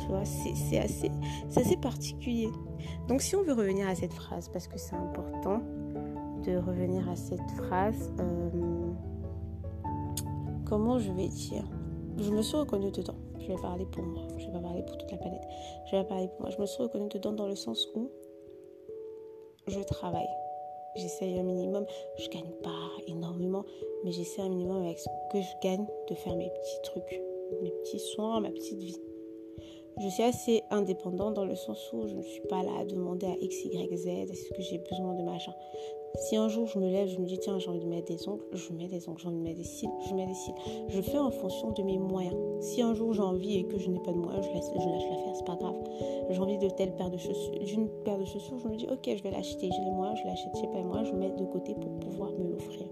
Tu 0.00 0.06
vois, 0.06 0.24
c'est 0.24 0.78
assez, 0.78 1.10
assez 1.54 1.76
particulier. 1.76 2.48
Donc, 3.08 3.22
si 3.22 3.36
on 3.36 3.42
veut 3.42 3.52
revenir 3.52 3.88
à 3.88 3.94
cette 3.94 4.14
phrase, 4.14 4.48
parce 4.48 4.66
que 4.68 4.78
c'est 4.78 4.96
important 4.96 5.62
de 6.44 6.56
revenir 6.56 7.08
à 7.08 7.16
cette 7.16 7.50
phrase, 7.56 8.12
euh, 8.20 8.67
comment 10.68 10.98
je 10.98 11.10
vais 11.12 11.28
dire 11.28 11.64
Je 12.18 12.30
me 12.30 12.42
suis 12.42 12.56
reconnue 12.56 12.90
dedans 12.90 13.16
je 13.48 13.54
vais 13.54 13.62
parler 13.62 13.86
pour 13.86 14.02
moi, 14.02 14.22
je 14.36 14.46
vais 14.46 14.52
pas 14.52 14.60
parler 14.60 14.82
pour 14.82 14.98
toute 14.98 15.10
la 15.10 15.16
planète, 15.16 15.42
je 15.86 15.96
vais 15.96 16.04
parler 16.04 16.28
pour 16.28 16.42
moi. 16.42 16.50
Je 16.50 16.60
me 16.60 16.66
suis 16.66 16.82
reconnue 16.82 17.08
dedans 17.08 17.32
dans 17.32 17.46
le 17.46 17.56
sens 17.56 17.88
où 17.94 18.10
je 19.66 19.80
travaille. 19.80 20.28
J'essaye 20.96 21.38
un 21.38 21.44
minimum, 21.44 21.86
je 22.18 22.28
gagne 22.28 22.50
pas 22.62 22.90
énormément, 23.06 23.64
mais 24.04 24.12
j'essaie 24.12 24.42
un 24.42 24.48
minimum 24.48 24.82
avec 24.82 24.98
ce 24.98 25.08
que 25.32 25.40
je 25.40 25.48
gagne 25.62 25.86
de 26.08 26.14
faire 26.14 26.36
mes 26.36 26.50
petits 26.50 26.82
trucs, 26.82 27.22
mes 27.62 27.70
petits 27.70 28.00
soins, 28.00 28.40
ma 28.40 28.50
petite 28.50 28.78
vie. 28.78 29.00
Je 30.00 30.08
suis 30.08 30.22
assez 30.22 30.62
indépendante 30.70 31.34
dans 31.34 31.44
le 31.44 31.56
sens 31.56 31.92
où 31.92 32.06
je 32.06 32.14
ne 32.14 32.22
suis 32.22 32.42
pas 32.42 32.62
là 32.62 32.70
à 32.80 32.84
demander 32.84 33.26
à 33.26 33.34
X, 33.40 33.64
Y, 33.64 33.96
Z, 33.96 34.06
est-ce 34.06 34.50
que 34.50 34.62
j'ai 34.62 34.78
besoin 34.78 35.14
de 35.14 35.22
machin. 35.22 35.52
Si 36.16 36.36
un 36.36 36.48
jour 36.48 36.66
je 36.66 36.78
me 36.78 36.88
lève, 36.88 37.08
je 37.08 37.18
me 37.18 37.26
dis 37.26 37.38
tiens 37.38 37.58
j'ai 37.58 37.68
envie 37.68 37.80
de 37.80 37.86
mettre 37.86 38.06
des 38.06 38.28
ongles, 38.28 38.44
je 38.52 38.72
mets 38.72 38.88
des 38.88 39.08
ongles, 39.08 39.20
j'ai 39.20 39.28
envie 39.28 39.38
de 39.38 39.42
mettre 39.42 39.58
des 39.58 39.64
cils, 39.64 39.90
je 40.08 40.14
mets 40.14 40.26
des 40.26 40.34
cils. 40.34 40.54
Je 40.88 41.00
fais 41.00 41.18
en 41.18 41.30
fonction 41.30 41.70
de 41.72 41.82
mes 41.82 41.98
moyens. 41.98 42.36
Si 42.60 42.82
un 42.82 42.94
jour 42.94 43.12
j'ai 43.12 43.22
envie 43.22 43.58
et 43.58 43.64
que 43.64 43.78
je 43.78 43.90
n'ai 43.90 44.00
pas 44.00 44.12
de 44.12 44.18
moyens, 44.18 44.46
je, 44.46 44.52
laisse, 44.52 44.70
je 44.72 44.88
lâche 44.88 45.04
l'affaire, 45.10 45.34
c'est 45.34 45.46
pas 45.46 45.56
grave. 45.56 45.76
J'ai 46.30 46.40
envie 46.40 46.58
de 46.58 46.68
telle 46.68 46.94
paire 46.96 47.10
de 47.10 47.18
chaussures, 47.18 47.58
d'une 47.60 47.88
paire 48.04 48.18
de 48.18 48.24
chaussures, 48.24 48.58
je 48.58 48.68
me 48.68 48.76
dis 48.76 48.86
ok 48.90 49.16
je 49.16 49.22
vais 49.22 49.30
l'acheter, 49.30 49.70
j'ai 49.70 49.84
les 49.84 49.90
moyens, 49.90 50.18
je 50.22 50.26
l'achète, 50.26 50.52
j'ai 50.60 50.66
pas 50.68 50.78
les 50.78 50.84
moyens, 50.84 51.08
je 51.08 51.14
mets 51.14 51.30
de 51.30 51.44
côté 51.44 51.74
pour 51.74 51.90
pouvoir 52.00 52.30
me 52.32 52.50
l'offrir. 52.50 52.86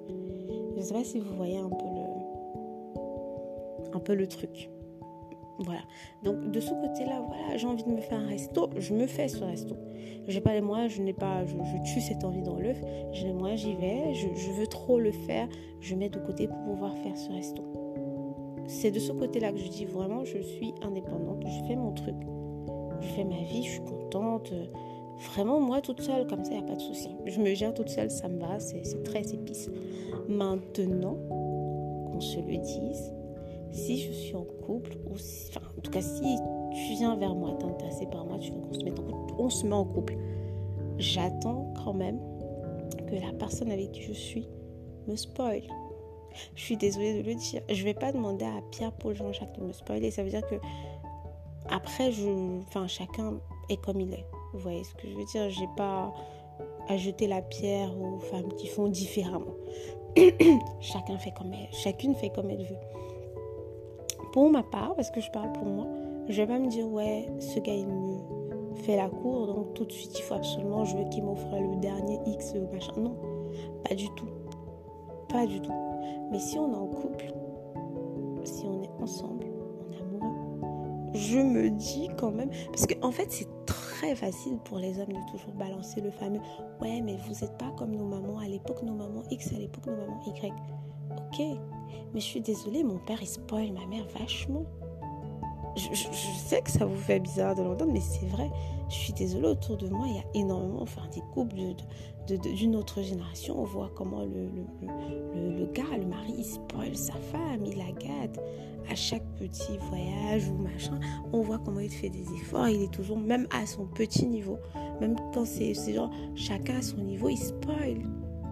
Je 0.77 0.81
sais 0.83 0.95
pas 0.95 1.05
si 1.05 1.19
vous 1.19 1.35
voyez 1.35 1.59
un 1.59 1.71
peu 1.71 1.87
le, 1.87 2.03
un 3.95 4.01
peu 4.01 4.15
le 4.15 4.27
truc. 4.27 4.71
Voilà. 5.59 5.81
Donc 6.23 6.51
de 6.51 6.61
ce 6.61 6.71
côté-là, 6.71 7.23
voilà, 7.27 7.57
j'ai 7.57 7.67
envie 7.67 7.85
de 7.85 7.91
me 7.91 8.01
faire 8.01 8.19
un 8.19 8.27
resto, 8.27 8.71
je 8.77 8.95
me 8.95 9.07
fais 9.07 9.29
ce 9.29 9.43
resto. 9.43 9.77
J'ai 10.29 10.41
pas 10.41 10.55
les 10.55 10.61
moyens, 10.61 10.93
je 10.93 11.03
n'ai 11.03 11.13
pas, 11.13 11.45
je, 11.45 11.55
tue 11.85 12.01
cette 12.01 12.25
envie 12.25 12.43
dans 12.43 12.59
l'œuf. 12.59 12.79
J'ai 13.13 13.27
les 13.27 13.33
moyens, 13.33 13.61
j'y 13.61 13.75
vais. 13.75 14.13
Je, 14.15 14.51
veux 14.53 14.67
trop 14.67 14.99
le 14.99 15.13
faire, 15.13 15.49
je 15.81 15.95
mets 15.95 16.09
de 16.09 16.19
côté 16.19 16.49
pour 16.49 16.59
pouvoir 16.65 16.97
faire 16.99 17.17
ce 17.17 17.31
resto. 17.31 17.63
C'est 18.67 18.91
de 18.91 18.99
ce 18.99 19.13
côté-là 19.13 19.53
que 19.53 19.59
je 19.59 19.69
dis 19.69 19.85
vraiment, 19.85 20.25
je 20.25 20.39
suis 20.39 20.75
indépendante, 20.83 21.45
je 21.47 21.67
fais 21.69 21.77
mon 21.77 21.93
truc, 21.93 22.17
je 23.01 23.07
fais 23.09 23.25
ma 23.25 23.37
vie, 23.37 23.63
je 23.63 23.71
suis 23.71 23.85
contente. 23.85 24.53
Vraiment, 25.33 25.61
moi 25.61 25.81
toute 25.81 26.01
seule, 26.01 26.27
comme 26.27 26.45
ça, 26.45 26.53
il 26.53 26.59
n'y 26.59 26.65
a 26.65 26.67
pas 26.67 26.75
de 26.75 26.81
souci. 26.81 27.09
Je 27.25 27.41
me 27.41 27.55
gère 27.55 27.73
toute 27.73 27.89
seule, 27.89 28.11
ça 28.11 28.29
me 28.29 28.41
va, 28.41 28.59
c'est 28.59 29.03
très 29.05 29.23
épice. 29.33 29.71
Maintenant, 30.29 31.17
qu'on 32.11 32.21
se 32.21 32.41
le 32.41 32.57
dise, 32.57 33.16
si 33.77 34.03
je 34.03 34.13
suis 34.13 34.35
en 34.35 34.45
couple, 34.45 34.97
ou 35.07 35.15
en 35.15 35.81
tout 35.81 35.91
cas, 35.91 36.01
si 36.01 36.37
tu 36.73 36.95
viens 36.99 37.17
vers 37.17 37.35
moi, 37.35 37.57
t'es 37.59 37.67
intéressé 37.67 38.07
par 38.07 38.25
moi, 38.25 38.39
tu 38.39 38.51
veux 38.51 38.61
qu'on 38.61 38.73
se 38.73 38.85
mette 38.85 38.99
en 38.99 39.05
couple, 39.05 39.35
on 39.39 39.51
se 39.51 39.67
met 39.67 39.75
en 39.75 39.85
couple. 39.85 40.17
J'attends 40.99 41.73
quand 41.85 41.93
même 41.93 42.19
que 43.07 43.15
la 43.15 43.33
personne 43.39 43.71
avec 43.71 43.93
qui 43.93 44.03
je 44.03 44.13
suis 44.13 44.49
me 45.07 45.17
spoil. 45.17 45.63
Je 46.55 46.63
suis 46.63 46.77
désolée 46.77 47.23
de 47.23 47.27
le 47.27 47.35
dire. 47.35 47.63
Je 47.71 47.85
vais 47.85 47.95
pas 47.95 48.13
demander 48.13 48.45
à 48.45 48.61
Pierre, 48.71 48.93
Paul, 48.93 49.15
Jean-Jacques 49.15 49.59
de 49.59 49.65
me 49.65 49.73
spoiler. 49.73 50.11
Ça 50.11 50.23
veut 50.23 50.31
dire 50.31 50.47
que 50.47 50.57
après, 51.71 52.11
enfin, 52.61 52.87
chacun 52.87 53.41
est 53.69 53.83
comme 53.83 54.01
il 54.01 54.13
est. 54.13 54.27
Vous 54.53 54.61
voyez 54.61 54.85
ce 54.85 54.95
que 54.95 55.09
je 55.09 55.17
veux 55.17 55.25
dire? 55.25 55.51
J'ai 55.51 55.69
pas 55.77 56.13
à 56.89 56.97
jeter 56.97 57.27
la 57.27 57.43
pierre 57.43 57.91
aux 57.99 58.19
femmes 58.19 58.53
qui 58.55 58.67
font 58.67 58.89
différemment. 58.89 59.55
Chacun 60.81 61.19
fait 61.19 61.33
comme 61.33 61.53
elle, 61.53 61.69
chacune 61.73 62.15
fait 62.15 62.31
comme 62.31 62.49
elle 62.49 62.65
veut 62.65 62.79
pour 64.33 64.51
ma 64.51 64.63
part, 64.63 64.95
parce 64.95 65.11
que 65.11 65.21
je 65.21 65.31
parle 65.31 65.53
pour 65.53 65.67
moi, 65.67 65.87
je 66.29 66.43
vais 66.43 66.47
pas 66.47 66.59
me 66.59 66.69
dire, 66.69 66.87
ouais, 66.89 67.29
ce 67.39 67.61
gars, 67.61 67.75
il 67.75 67.87
me 67.87 68.75
fait 68.83 68.97
la 68.97 69.09
cour, 69.09 69.47
donc 69.47 69.75
tout 69.75 69.85
de 69.85 69.93
suite, 69.93 70.19
il 70.19 70.23
faut 70.23 70.35
absolument, 70.35 70.85
je 70.85 70.97
veux 70.97 71.09
qu'il 71.09 71.25
m'offre 71.25 71.47
le 71.53 71.77
dernier 71.77 72.19
X, 72.27 72.55
machin. 72.73 72.93
Non, 72.97 73.17
pas 73.89 73.95
du 73.95 74.09
tout. 74.11 74.29
Pas 75.29 75.47
du 75.47 75.61
tout. 75.61 75.73
Mais 76.31 76.39
si 76.39 76.59
on 76.59 76.73
est 76.73 76.77
en 76.77 76.87
couple, 76.87 77.33
si 78.45 78.65
on 78.67 78.83
est 78.83 79.03
ensemble, 79.03 79.47
on 79.47 79.93
est 79.93 80.01
amoureux, 80.01 81.13
je 81.15 81.39
me 81.39 81.71
dis 81.71 82.09
quand 82.19 82.31
même, 82.31 82.51
parce 82.69 82.87
qu'en 82.87 83.09
en 83.09 83.13
fait, 83.13 83.31
c'est 83.31 83.49
très 83.67 84.15
facile 84.15 84.59
pour 84.65 84.79
les 84.79 84.99
hommes 85.01 85.13
de 85.13 85.31
toujours 85.31 85.53
balancer 85.55 86.01
le 86.01 86.11
fameux 86.11 86.41
Ouais, 86.81 87.01
mais 87.01 87.17
vous 87.17 87.33
n'êtes 87.33 87.57
pas 87.57 87.73
comme 87.77 87.93
nos 87.93 88.05
mamans. 88.05 88.39
À 88.39 88.49
l'époque, 88.49 88.83
nos 88.83 88.95
mamans 88.95 89.23
X, 89.31 89.53
à 89.53 89.59
l'époque, 89.59 89.87
nos 89.87 89.97
mamans 89.97 90.23
Y. 90.27 90.53
Ok, 91.11 91.59
mais 92.15 92.21
je 92.21 92.27
suis 92.27 92.41
désolée, 92.41 92.83
mon 92.85 92.99
père, 92.99 93.19
il 93.21 93.27
spoil 93.27 93.73
ma 93.73 93.87
mère 93.87 94.07
vachement. 94.19 94.65
Je, 95.77 95.95
sais 96.47 96.63
que 96.63 96.71
ça 96.71 96.87
vous 96.87 96.97
fait 96.97 97.21
bizarre 97.21 97.55
de 97.55 97.63
l'entendre, 97.63 97.93
mais 97.93 98.01
c'est 98.01 98.27
vrai. 98.27 98.51
Je 98.89 98.95
suis 98.95 99.13
désolée, 99.13 99.49
autour 99.49 99.77
de 99.77 99.89
moi, 99.89 100.07
il 100.09 100.17
y 100.17 100.19
a 100.19 100.25
énormément, 100.35 100.81
enfin, 100.81 101.03
des 101.13 101.21
couples 101.35 101.57
d'une 101.57 102.71
de, 102.73 102.77
autre 102.77 103.03
génération. 103.03 103.61
On 103.61 103.65
voit 103.65 103.91
comment 103.95 104.23
le, 104.23 104.49
le, 104.49 105.59
le, 105.59 105.67
gars, 105.73 105.99
le 105.99 106.07
mari, 106.07 106.35
il 106.39 106.45
spoil 106.45 106.97
sa 106.97 107.13
femme, 107.15 107.67
il 107.67 107.77
la 107.77 107.93
gâte 107.93 108.41
à 108.91 108.95
chaque 108.95 109.25
petit 109.39 109.77
voyage 109.89 110.49
ou 110.49 110.55
machin. 110.63 110.99
On 111.33 111.43
voit 111.43 111.59
comment 111.59 111.81
il 111.81 111.91
fait 111.91 112.09
des 112.09 112.25
efforts. 112.41 112.69
Il 112.69 112.83
est 112.83 112.93
toujours, 112.93 113.19
même 113.19 113.47
à 113.51 113.67
son 113.67 113.87
petit 113.87 114.27
niveau, 114.27 114.59
même 115.01 115.17
quand 115.35 115.45
c'est 115.45 115.75
genre 115.93 116.11
chacun 116.35 116.77
à 116.77 116.83
son 116.83 116.99
niveau, 116.99 117.29
il 117.29 117.39
spoil 117.39 117.99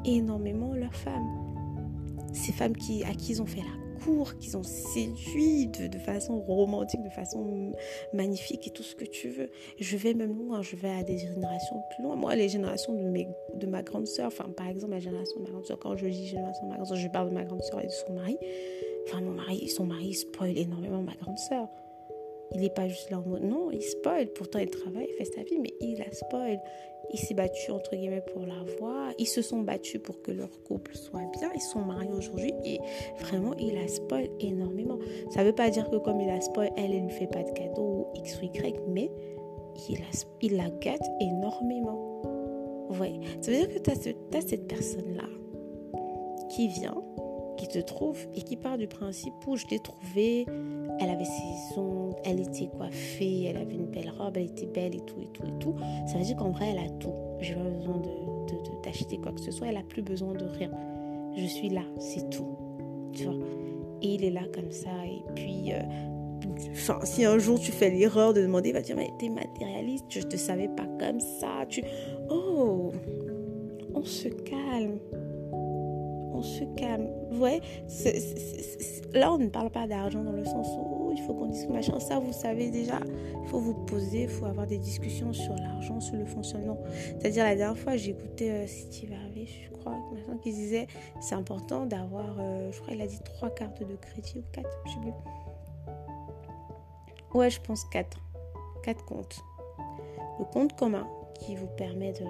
énormément 0.05 0.75
leur 0.75 0.95
femme. 0.95 1.44
Ces 2.35 2.53
femmes 2.53 2.77
qui, 2.77 3.05
à 3.05 3.15
qui 3.15 3.33
ils 3.33 3.43
ont 3.43 3.47
fait 3.47 3.61
la 3.61 3.85
qu'ils 4.39 4.57
ont 4.57 4.63
séduit 4.63 5.67
de, 5.67 5.99
façon 5.99 6.41
romantique, 6.41 7.03
de 7.03 7.11
façon 7.11 7.73
magnifique 8.13 8.67
et 8.67 8.71
tout 8.71 8.83
ce 8.83 8.95
que 8.95 9.05
tu 9.05 9.29
veux. 9.29 9.51
Je 9.81 9.97
vais 9.97 10.15
même 10.15 10.37
loin, 10.39 10.63
je 10.63 10.77
vais 10.77 10.91
à 10.91 11.03
des 11.03 11.19
générations 11.19 11.83
plus 11.95 12.05
loin. 12.05 12.17
Moi, 12.17 12.35
les 12.37 12.49
générations 12.49 12.93
de, 12.93 13.09
mes, 13.09 13.29
de 13.55 13.67
ma 13.67 13.83
grande 13.83 14.07
soeur, 14.07 14.27
enfin 14.27 14.49
par 14.57 14.69
exemple 14.69 14.93
la 14.93 15.01
génération 15.01 15.39
de 15.41 15.45
ma 15.45 15.51
grande 15.51 15.67
soeur, 15.67 15.79
quand 15.79 15.97
je 15.97 16.07
dis 16.07 16.27
génération 16.27 16.65
de 16.65 16.71
ma 16.71 16.75
grande 16.77 16.89
soeur, 16.89 16.97
je 16.99 17.09
parle 17.09 17.31
de 17.31 17.35
ma 17.35 17.45
grande 17.45 17.63
soeur 17.63 17.81
et 17.81 17.87
de 17.87 17.93
son 17.93 18.13
mari. 18.13 18.37
Enfin, 19.07 19.21
mon 19.21 19.33
mari, 19.33 19.69
son 19.69 19.87
mari 19.87 20.15
spoil 20.15 20.57
énormément 20.57 21.03
ma 21.03 21.15
grande 21.15 21.39
soeur. 21.39 21.69
Il 22.53 22.61
n'est 22.61 22.71
pas 22.71 22.89
juste 22.89 23.11
là 23.11 23.19
en 23.19 23.29
mode 23.29 23.43
non, 23.43 23.71
il 23.71 23.83
spoil. 23.83 24.29
Pourtant, 24.29 24.59
il 24.59 24.71
travaille, 24.71 25.09
il 25.11 25.15
fait 25.17 25.25
sa 25.25 25.43
vie, 25.43 25.59
mais 25.59 25.75
il 25.81 25.99
la 25.99 26.11
spoil. 26.13 26.61
Il 27.13 27.19
s'est 27.19 27.35
battu 27.35 27.71
entre 27.71 27.95
guillemets 27.95 28.25
pour 28.33 28.47
la 28.47 28.63
voir. 28.79 29.13
Ils 29.19 29.27
se 29.27 29.43
sont 29.43 29.61
battus 29.61 30.01
pour 30.03 30.23
que 30.23 30.31
leur 30.31 30.63
couple 30.63 30.97
soit 30.97 31.21
bien. 31.39 31.51
Ils 31.55 31.61
sont 31.61 31.81
mariés 31.81 32.13
aujourd'hui 32.13 32.53
et 32.65 32.79
vraiment, 33.21 33.55
il 33.59 33.75
la 33.75 33.89
spoil 33.89 34.29
énormément. 34.41 34.99
Ça 35.31 35.41
ne 35.41 35.47
veut 35.47 35.55
pas 35.55 35.71
dire 35.71 35.91
que 35.91 35.97
comme 35.97 36.21
il 36.21 36.29
la 36.29 36.41
spoil, 36.41 36.71
elle, 36.77 36.93
lui 36.93 37.11
fait 37.11 37.27
pas 37.27 37.43
de 37.43 37.51
cadeau 37.51 37.83
ou 37.83 38.07
X 38.15 38.41
ou 38.41 38.45
Y, 38.47 38.81
mais 38.89 39.11
il 39.89 39.99
la, 39.99 40.07
il 40.41 40.57
la 40.57 40.71
gâte 40.71 41.07
énormément. 41.21 42.23
Ouais. 42.99 43.21
Ça 43.41 43.51
veut 43.51 43.59
dire 43.59 43.69
que 43.69 43.79
tu 43.79 43.91
as 43.91 44.41
cette 44.41 44.69
personne-là 44.69 45.29
qui 46.51 46.69
vient 46.69 47.03
qui 47.57 47.69
te 47.69 47.79
trouve 47.79 48.19
et 48.35 48.43
qui 48.43 48.57
part 48.57 48.79
du 48.79 48.87
principe 48.87 49.35
où 49.47 49.57
je 49.57 49.67
l'ai 49.71 49.79
trouvée, 49.79 50.47
elle 51.01 51.11
avait 51.11 51.25
ses 51.25 51.79
ongles, 51.79 52.17
elle 52.25 52.41
était 52.41 52.69
coiffée, 52.69 53.45
elle 53.45 53.57
avait 53.57 53.75
une 53.75 53.87
belle 53.87 54.11
robe, 54.11 54.37
elle 54.37 54.47
était 54.47 54.67
belle 54.67 54.95
et 54.95 55.01
tout 55.01 55.21
et 55.21 55.29
tout 55.33 55.45
et 55.47 55.59
tout. 55.59 55.75
Ça 56.07 56.19
veut 56.19 56.25
dire 56.25 56.37
qu'en 56.37 56.51
vrai, 56.51 56.71
elle 56.71 56.79
a 56.79 56.89
tout. 56.99 57.15
J'ai 57.41 57.55
pas 57.55 57.63
besoin 57.63 57.99
de, 57.99 58.83
d'acheter 58.83 59.19
quoi 59.19 59.33
que 59.33 59.41
ce 59.41 59.51
soit, 59.51 59.69
elle 59.69 59.77
a 59.77 59.83
plus 59.83 60.03
besoin 60.03 60.35
de 60.35 60.45
rien. 60.45 60.71
Je 61.37 61.47
suis 61.47 61.69
là, 61.69 61.83
c'est 61.99 62.31
tout. 62.31 62.57
Tu 63.13 63.25
vois 63.25 63.35
Et 64.03 64.15
il 64.15 64.25
est 64.25 64.31
là 64.31 64.43
comme 64.53 64.71
ça. 64.71 64.91
Et 65.05 65.23
puis, 65.35 65.73
euh, 65.73 65.81
enfin, 66.73 67.01
si 67.05 67.25
un 67.25 67.39
jour 67.39 67.59
tu 67.59 67.73
fais 67.73 67.91
l'erreur 67.91 68.35
de 68.35 68.43
demander, 68.43 68.73
va 68.73 68.83
dire, 68.83 68.97
mais 68.97 69.11
t'es 69.19 69.29
matérialiste, 69.29 70.07
je 70.09 70.21
te 70.21 70.37
savais 70.37 70.69
pas 70.69 70.87
comme 70.99 71.21
ça. 71.21 71.67
Tu... 71.69 71.83
Oh, 72.31 72.93
on 73.95 74.05
se 74.05 74.29
calme 74.29 74.99
se 76.45 76.65
calme. 76.77 77.09
Ouais, 77.41 77.61
là, 79.13 79.33
on 79.33 79.39
ne 79.39 79.49
parle 79.49 79.71
pas 79.71 79.87
d'argent 79.87 80.23
dans 80.23 80.33
le 80.33 80.45
sens 80.45 80.69
où 80.79 81.13
il 81.13 81.21
faut 81.23 81.35
qu'on 81.35 81.47
discute 81.47 81.71
machin. 81.71 81.99
Ça, 82.01 82.19
vous 82.19 82.33
savez 82.33 82.71
déjà, 82.71 83.01
il 83.43 83.49
faut 83.49 83.59
vous 83.59 83.75
poser, 83.75 84.23
il 84.23 84.29
faut 84.29 84.47
avoir 84.47 84.67
des 84.67 84.79
discussions 84.79 85.33
sur 85.33 85.55
l'argent, 85.57 86.01
sur 86.01 86.17
le 86.17 86.27
fonctionnement. 86.27 86.79
C'est-à-dire, 87.19 87.45
la 87.45 87.57
dernière 87.57 87.79
fois, 87.79 87.97
j'ai 87.97 88.11
écouté 88.11 88.51
euh, 88.51 88.67
Steve 88.67 89.13
Harvey, 89.13 89.47
je 89.47 89.71
crois, 89.71 89.97
qui 90.43 90.53
disait 90.53 90.87
c'est 91.21 91.35
important 91.35 91.87
d'avoir, 91.87 92.37
euh, 92.39 92.71
je 92.71 92.81
crois, 92.81 92.95
il 92.95 93.01
a 93.01 93.07
dit 93.07 93.21
trois 93.25 93.51
cartes 93.51 93.83
de 93.83 93.97
crédit 93.97 94.39
ou 94.39 94.45
quatre, 94.53 94.71
je 94.87 94.93
sais 94.93 95.01
plus. 95.01 95.13
Ouais, 97.35 97.51
je 97.51 97.61
pense 97.61 97.85
quatre. 97.87 98.19
Quatre 98.83 99.05
comptes. 99.07 99.41
Le 100.39 100.45
compte 100.45 100.77
commun 100.77 101.07
qui 101.41 101.57
vous 101.57 101.67
permet 101.67 102.13
de 102.13 102.25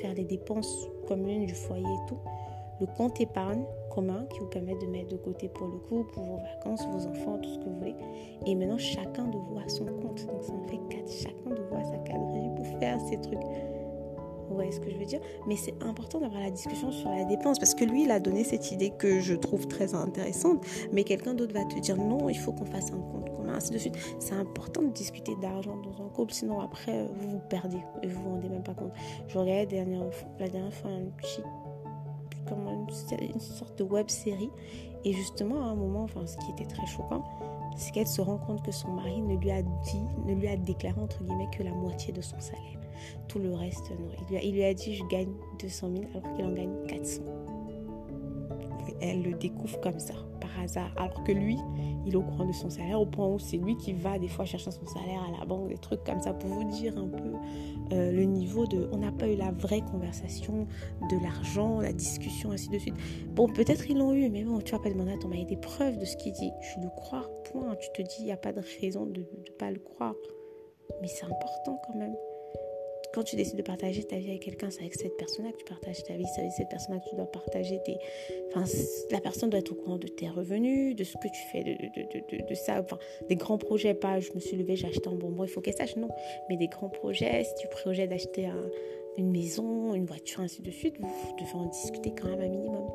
faire 0.00 0.14
des 0.14 0.24
dépenses 0.24 0.88
communes 1.06 1.46
du 1.46 1.54
foyer 1.54 1.84
et 1.84 2.08
tout 2.08 2.18
le 2.80 2.86
compte 2.86 3.20
épargne 3.20 3.64
commun 3.90 4.24
qui 4.32 4.38
vous 4.40 4.46
permet 4.46 4.76
de 4.76 4.86
mettre 4.86 5.08
de 5.08 5.16
côté 5.16 5.48
pour 5.48 5.66
le 5.66 5.78
coup, 5.78 6.04
pour 6.12 6.22
vos 6.22 6.36
vacances, 6.36 6.86
vos 6.86 7.06
enfants, 7.06 7.38
tout 7.38 7.50
ce 7.50 7.58
que 7.58 7.64
vous 7.64 7.78
voulez. 7.78 7.96
Et 8.46 8.54
maintenant, 8.54 8.78
chacun 8.78 9.24
de 9.24 9.36
vous 9.36 9.58
a 9.58 9.68
son 9.68 9.86
compte. 9.86 10.26
Donc 10.26 10.42
ça 10.42 10.52
en 10.52 10.68
fait 10.68 10.80
quatre. 10.88 11.10
Chacun 11.10 11.50
de 11.50 11.60
vous 11.60 11.76
a 11.76 11.84
sa 11.84 11.98
cadrerie 11.98 12.50
pour 12.56 12.66
faire 12.78 12.98
ces 13.08 13.20
trucs. 13.20 13.42
Vous 14.48 14.54
voyez 14.54 14.72
ce 14.72 14.80
que 14.80 14.90
je 14.90 14.96
veux 14.96 15.04
dire? 15.04 15.20
Mais 15.46 15.56
c'est 15.56 15.74
important 15.82 16.20
d'avoir 16.20 16.40
la 16.40 16.50
discussion 16.50 16.90
sur 16.90 17.10
la 17.10 17.24
dépense 17.24 17.58
parce 17.58 17.74
que 17.74 17.84
lui, 17.84 18.04
il 18.04 18.10
a 18.10 18.18
donné 18.18 18.44
cette 18.44 18.72
idée 18.72 18.90
que 18.90 19.20
je 19.20 19.34
trouve 19.34 19.66
très 19.68 19.94
intéressante, 19.94 20.64
mais 20.90 21.04
quelqu'un 21.04 21.34
d'autre 21.34 21.52
va 21.52 21.64
te 21.64 21.78
dire 21.78 21.96
non, 21.96 22.30
il 22.30 22.38
faut 22.38 22.52
qu'on 22.52 22.64
fasse 22.64 22.90
un 22.90 22.98
compte 22.98 23.28
commun, 23.36 23.54
ainsi 23.54 23.72
de 23.72 23.78
suite. 23.78 23.96
C'est 24.18 24.34
important 24.34 24.80
de 24.82 24.88
discuter 24.88 25.34
d'argent 25.42 25.76
dans 25.76 26.02
un 26.02 26.08
couple, 26.08 26.32
sinon 26.32 26.60
après, 26.60 27.06
vous 27.14 27.28
vous 27.28 27.40
perdez 27.50 27.78
et 28.02 28.06
vous 28.06 28.22
vous 28.22 28.30
rendez 28.30 28.48
même 28.48 28.62
pas 28.62 28.72
compte. 28.72 28.92
Je 29.26 29.36
regardais 29.36 29.64
la 29.64 29.66
dernière, 29.66 30.06
la 30.38 30.48
dernière 30.48 30.72
fois 30.72 30.90
un 30.92 31.10
petit 31.18 31.42
comme 32.48 32.68
une, 32.68 33.40
sorte 33.40 33.78
de 33.78 33.84
web 33.84 34.08
série. 34.08 34.50
Et 35.04 35.12
justement, 35.12 35.62
à 35.62 35.66
un 35.66 35.74
moment, 35.74 36.04
enfin, 36.04 36.26
ce 36.26 36.36
qui 36.38 36.50
était 36.52 36.64
très 36.64 36.86
choquant, 36.86 37.24
c'est 37.76 37.92
qu'elle 37.92 38.08
se 38.08 38.20
rend 38.20 38.38
compte 38.38 38.62
que 38.64 38.72
son 38.72 38.90
mari 38.90 39.20
ne 39.20 39.36
lui 39.36 39.50
a 39.50 39.62
dit, 39.62 40.02
ne 40.26 40.34
lui 40.34 40.48
a 40.48 40.56
déclaré 40.56 41.00
entre 41.00 41.22
guillemets 41.22 41.48
que 41.56 41.62
la 41.62 41.72
moitié 41.72 42.12
de 42.12 42.20
son 42.20 42.38
salaire. 42.40 42.64
Tout 43.28 43.38
le 43.38 43.54
reste, 43.54 43.90
non. 43.90 44.08
Il 44.20 44.26
lui 44.28 44.36
a, 44.36 44.42
il 44.42 44.54
lui 44.54 44.64
a 44.64 44.74
dit 44.74 44.94
je 44.96 45.04
gagne 45.04 45.32
200 45.60 45.90
000 45.92 46.04
alors 46.14 46.36
qu'il 46.36 46.44
en 46.44 46.52
gagne 46.52 46.74
400 46.88 47.22
elle 49.00 49.22
le 49.22 49.32
découvre 49.34 49.80
comme 49.80 49.98
ça, 49.98 50.14
par 50.40 50.50
hasard. 50.60 50.90
Alors 50.96 51.22
que 51.24 51.32
lui, 51.32 51.56
il 52.08 52.16
au 52.16 52.22
courant 52.22 52.46
de 52.46 52.52
son 52.52 52.70
salaire, 52.70 53.00
au 53.00 53.06
point 53.06 53.26
où 53.26 53.38
c'est 53.38 53.56
lui 53.56 53.76
qui 53.76 53.92
va 53.92 54.18
des 54.18 54.28
fois 54.28 54.44
chercher 54.44 54.70
son 54.70 54.86
salaire 54.86 55.22
à 55.22 55.38
la 55.38 55.44
banque, 55.44 55.68
des 55.68 55.78
trucs 55.78 56.02
comme 56.04 56.20
ça, 56.20 56.32
pour 56.32 56.50
vous 56.50 56.64
dire 56.64 56.96
un 56.96 57.08
peu 57.08 57.32
euh, 57.92 58.12
le 58.12 58.24
niveau 58.24 58.66
de... 58.66 58.88
On 58.92 58.98
n'a 58.98 59.12
pas 59.12 59.28
eu 59.28 59.36
la 59.36 59.52
vraie 59.52 59.82
conversation 59.82 60.66
de 61.10 61.22
l'argent, 61.22 61.80
la 61.80 61.92
discussion, 61.92 62.50
ainsi 62.52 62.68
de 62.68 62.78
suite. 62.78 62.96
Bon, 63.34 63.48
peut-être 63.48 63.90
ils 63.90 63.98
l'ont 63.98 64.14
eu, 64.14 64.28
mais 64.30 64.44
bon, 64.44 64.60
tu 64.60 64.72
vas 64.72 64.78
pas 64.78 64.90
demander 64.90 65.12
à 65.12 65.18
ton 65.18 65.28
mari 65.28 65.44
des 65.44 65.56
preuves 65.56 65.98
de 65.98 66.04
ce 66.04 66.16
qu'il 66.16 66.32
dit. 66.32 66.50
Je 66.60 66.80
le 66.80 66.88
crois, 66.88 67.28
point. 67.44 67.76
Tu 67.76 67.88
te 67.92 68.02
dis, 68.02 68.16
il 68.20 68.24
n'y 68.24 68.32
a 68.32 68.36
pas 68.36 68.52
de 68.52 68.62
raison 68.80 69.06
de 69.06 69.20
ne 69.20 69.52
pas 69.58 69.70
le 69.70 69.78
croire. 69.78 70.14
Mais 71.00 71.08
c'est 71.08 71.26
important 71.26 71.80
quand 71.86 71.98
même 71.98 72.14
quand 73.14 73.22
tu 73.22 73.36
décides 73.36 73.56
de 73.56 73.62
partager 73.62 74.04
ta 74.04 74.16
vie 74.16 74.30
avec 74.30 74.42
quelqu'un, 74.42 74.70
c'est 74.70 74.80
avec 74.80 74.94
cette 74.94 75.16
personne-là 75.16 75.52
que 75.52 75.58
tu 75.58 75.64
partages 75.64 76.02
ta 76.04 76.14
vie, 76.14 76.26
c'est 76.34 76.40
avec 76.40 76.52
cette 76.52 76.68
personne-là 76.68 77.00
que 77.00 77.08
tu 77.08 77.16
dois 77.16 77.26
partager 77.26 77.80
tes... 77.84 77.96
Enfin, 78.48 78.64
la 79.10 79.20
personne 79.20 79.50
doit 79.50 79.60
être 79.60 79.72
au 79.72 79.76
courant 79.76 79.98
de 79.98 80.08
tes 80.08 80.28
revenus, 80.28 80.94
de 80.94 81.04
ce 81.04 81.16
que 81.16 81.28
tu 81.28 81.42
fais, 81.50 81.64
de, 81.64 81.72
de, 81.72 82.38
de, 82.38 82.48
de 82.48 82.54
ça. 82.54 82.80
Enfin, 82.80 82.98
des 83.28 83.36
grands 83.36 83.58
projets, 83.58 83.94
pas 83.94 84.20
je 84.20 84.32
me 84.34 84.40
suis 84.40 84.56
levée, 84.56 84.76
j'ai 84.76 84.86
acheté 84.86 85.08
un 85.08 85.14
bonbon, 85.14 85.44
il 85.44 85.50
faut 85.50 85.60
qu'elle 85.60 85.76
sache, 85.76 85.96
non. 85.96 86.08
Mais 86.48 86.56
des 86.56 86.68
grands 86.68 86.90
projets, 86.90 87.44
si 87.44 87.54
tu 87.56 87.68
projettes 87.68 88.10
d'acheter 88.10 88.48
une 89.16 89.30
maison, 89.30 89.94
une 89.94 90.06
voiture, 90.06 90.40
ainsi 90.40 90.62
de 90.62 90.70
suite, 90.70 90.96
vous 91.00 91.08
devez 91.38 91.54
en 91.54 91.66
discuter 91.66 92.12
quand 92.14 92.28
même 92.28 92.40
un 92.40 92.48
minimum. 92.48 92.86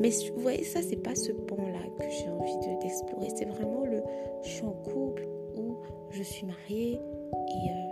Mais 0.00 0.10
vous 0.34 0.40
voyez, 0.40 0.64
ça, 0.64 0.80
c'est 0.82 0.96
pas 0.96 1.14
ce 1.14 1.32
pont-là 1.32 1.82
que 1.98 2.10
j'ai 2.10 2.28
envie 2.28 2.78
d'explorer. 2.80 3.28
c'est 3.36 3.44
vraiment 3.44 3.84
le 3.84 4.02
je 4.42 4.48
suis 4.48 4.64
en 4.64 4.72
couple 4.72 5.28
ou 5.56 5.76
je 6.10 6.22
suis 6.22 6.46
mariée 6.46 6.94
et... 6.94 7.70
Euh, 7.70 7.91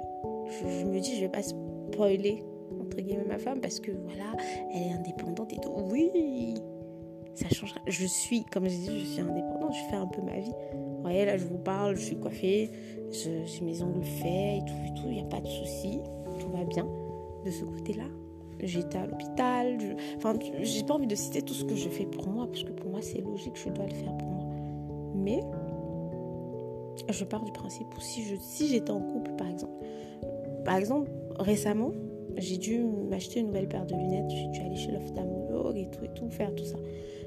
je, 0.50 0.84
me 0.84 1.00
dis, 1.00 1.16
je 1.16 1.20
vais 1.20 1.28
pas 1.28 1.42
spoiler, 1.42 2.42
entre 2.80 2.96
guillemets, 2.98 3.24
ma 3.24 3.38
femme, 3.38 3.60
parce 3.60 3.80
que 3.80 3.90
voilà, 3.90 4.32
elle 4.74 4.82
est 4.82 4.92
indépendante 4.92 5.52
et 5.52 5.60
tout. 5.60 5.72
Oui, 5.90 6.54
ça 7.34 7.48
changera. 7.48 7.80
Je 7.86 8.06
suis, 8.06 8.44
comme 8.44 8.68
je 8.68 8.76
dis, 8.76 9.00
je 9.00 9.04
suis 9.06 9.20
indépendante, 9.20 9.72
je 9.72 9.90
fais 9.90 9.96
un 9.96 10.06
peu 10.06 10.22
ma 10.22 10.38
vie. 10.38 10.52
Vous 10.72 11.02
voyez, 11.02 11.24
là, 11.24 11.36
je 11.36 11.46
vous 11.46 11.58
parle, 11.58 11.96
je 11.96 12.02
suis 12.02 12.16
coiffée, 12.16 12.70
j'ai 13.10 13.60
mes 13.62 13.82
ongles 13.82 14.04
faits 14.04 14.58
et 14.58 14.62
tout, 14.66 14.74
et 14.86 14.94
tout, 14.94 15.06
il 15.06 15.14
n'y 15.14 15.20
a 15.20 15.24
pas 15.24 15.40
de 15.40 15.48
souci, 15.48 16.00
tout 16.38 16.50
va 16.50 16.64
bien 16.64 16.86
de 17.44 17.50
ce 17.50 17.64
côté-là. 17.64 18.04
J'étais 18.62 18.98
à 18.98 19.06
l'hôpital, 19.06 19.78
enfin, 20.16 20.34
j'ai 20.60 20.82
pas 20.82 20.94
envie 20.94 21.06
de 21.06 21.14
citer 21.14 21.40
tout 21.40 21.54
ce 21.54 21.64
que 21.64 21.74
je 21.74 21.88
fais 21.88 22.04
pour 22.04 22.28
moi, 22.28 22.46
parce 22.46 22.62
que 22.62 22.72
pour 22.72 22.90
moi, 22.90 23.00
c'est 23.00 23.22
logique, 23.22 23.56
je 23.56 23.70
dois 23.70 23.86
le 23.86 23.94
faire 23.94 24.14
pour 24.18 24.28
moi. 24.28 24.44
Mais, 25.14 25.42
je 27.08 27.24
pars 27.24 27.42
du 27.42 27.52
principe 27.52 27.86
où 27.96 28.00
si 28.00 28.68
j'étais 28.68 28.90
en 28.90 29.00
couple, 29.00 29.32
par 29.36 29.48
exemple, 29.48 29.72
par 30.64 30.76
exemple, 30.76 31.10
récemment, 31.38 31.92
j'ai 32.36 32.56
dû 32.56 32.84
m'acheter 32.84 33.40
une 33.40 33.46
nouvelle 33.46 33.68
paire 33.68 33.86
de 33.86 33.94
lunettes. 33.94 34.30
J'ai 34.30 34.48
dû 34.48 34.60
aller 34.60 34.76
chez 34.76 34.92
l'ophtalmologue 34.92 35.76
et 35.76 35.88
tout 35.90 36.04
et 36.04 36.12
tout, 36.14 36.28
faire 36.30 36.54
tout 36.54 36.64
ça. 36.64 36.76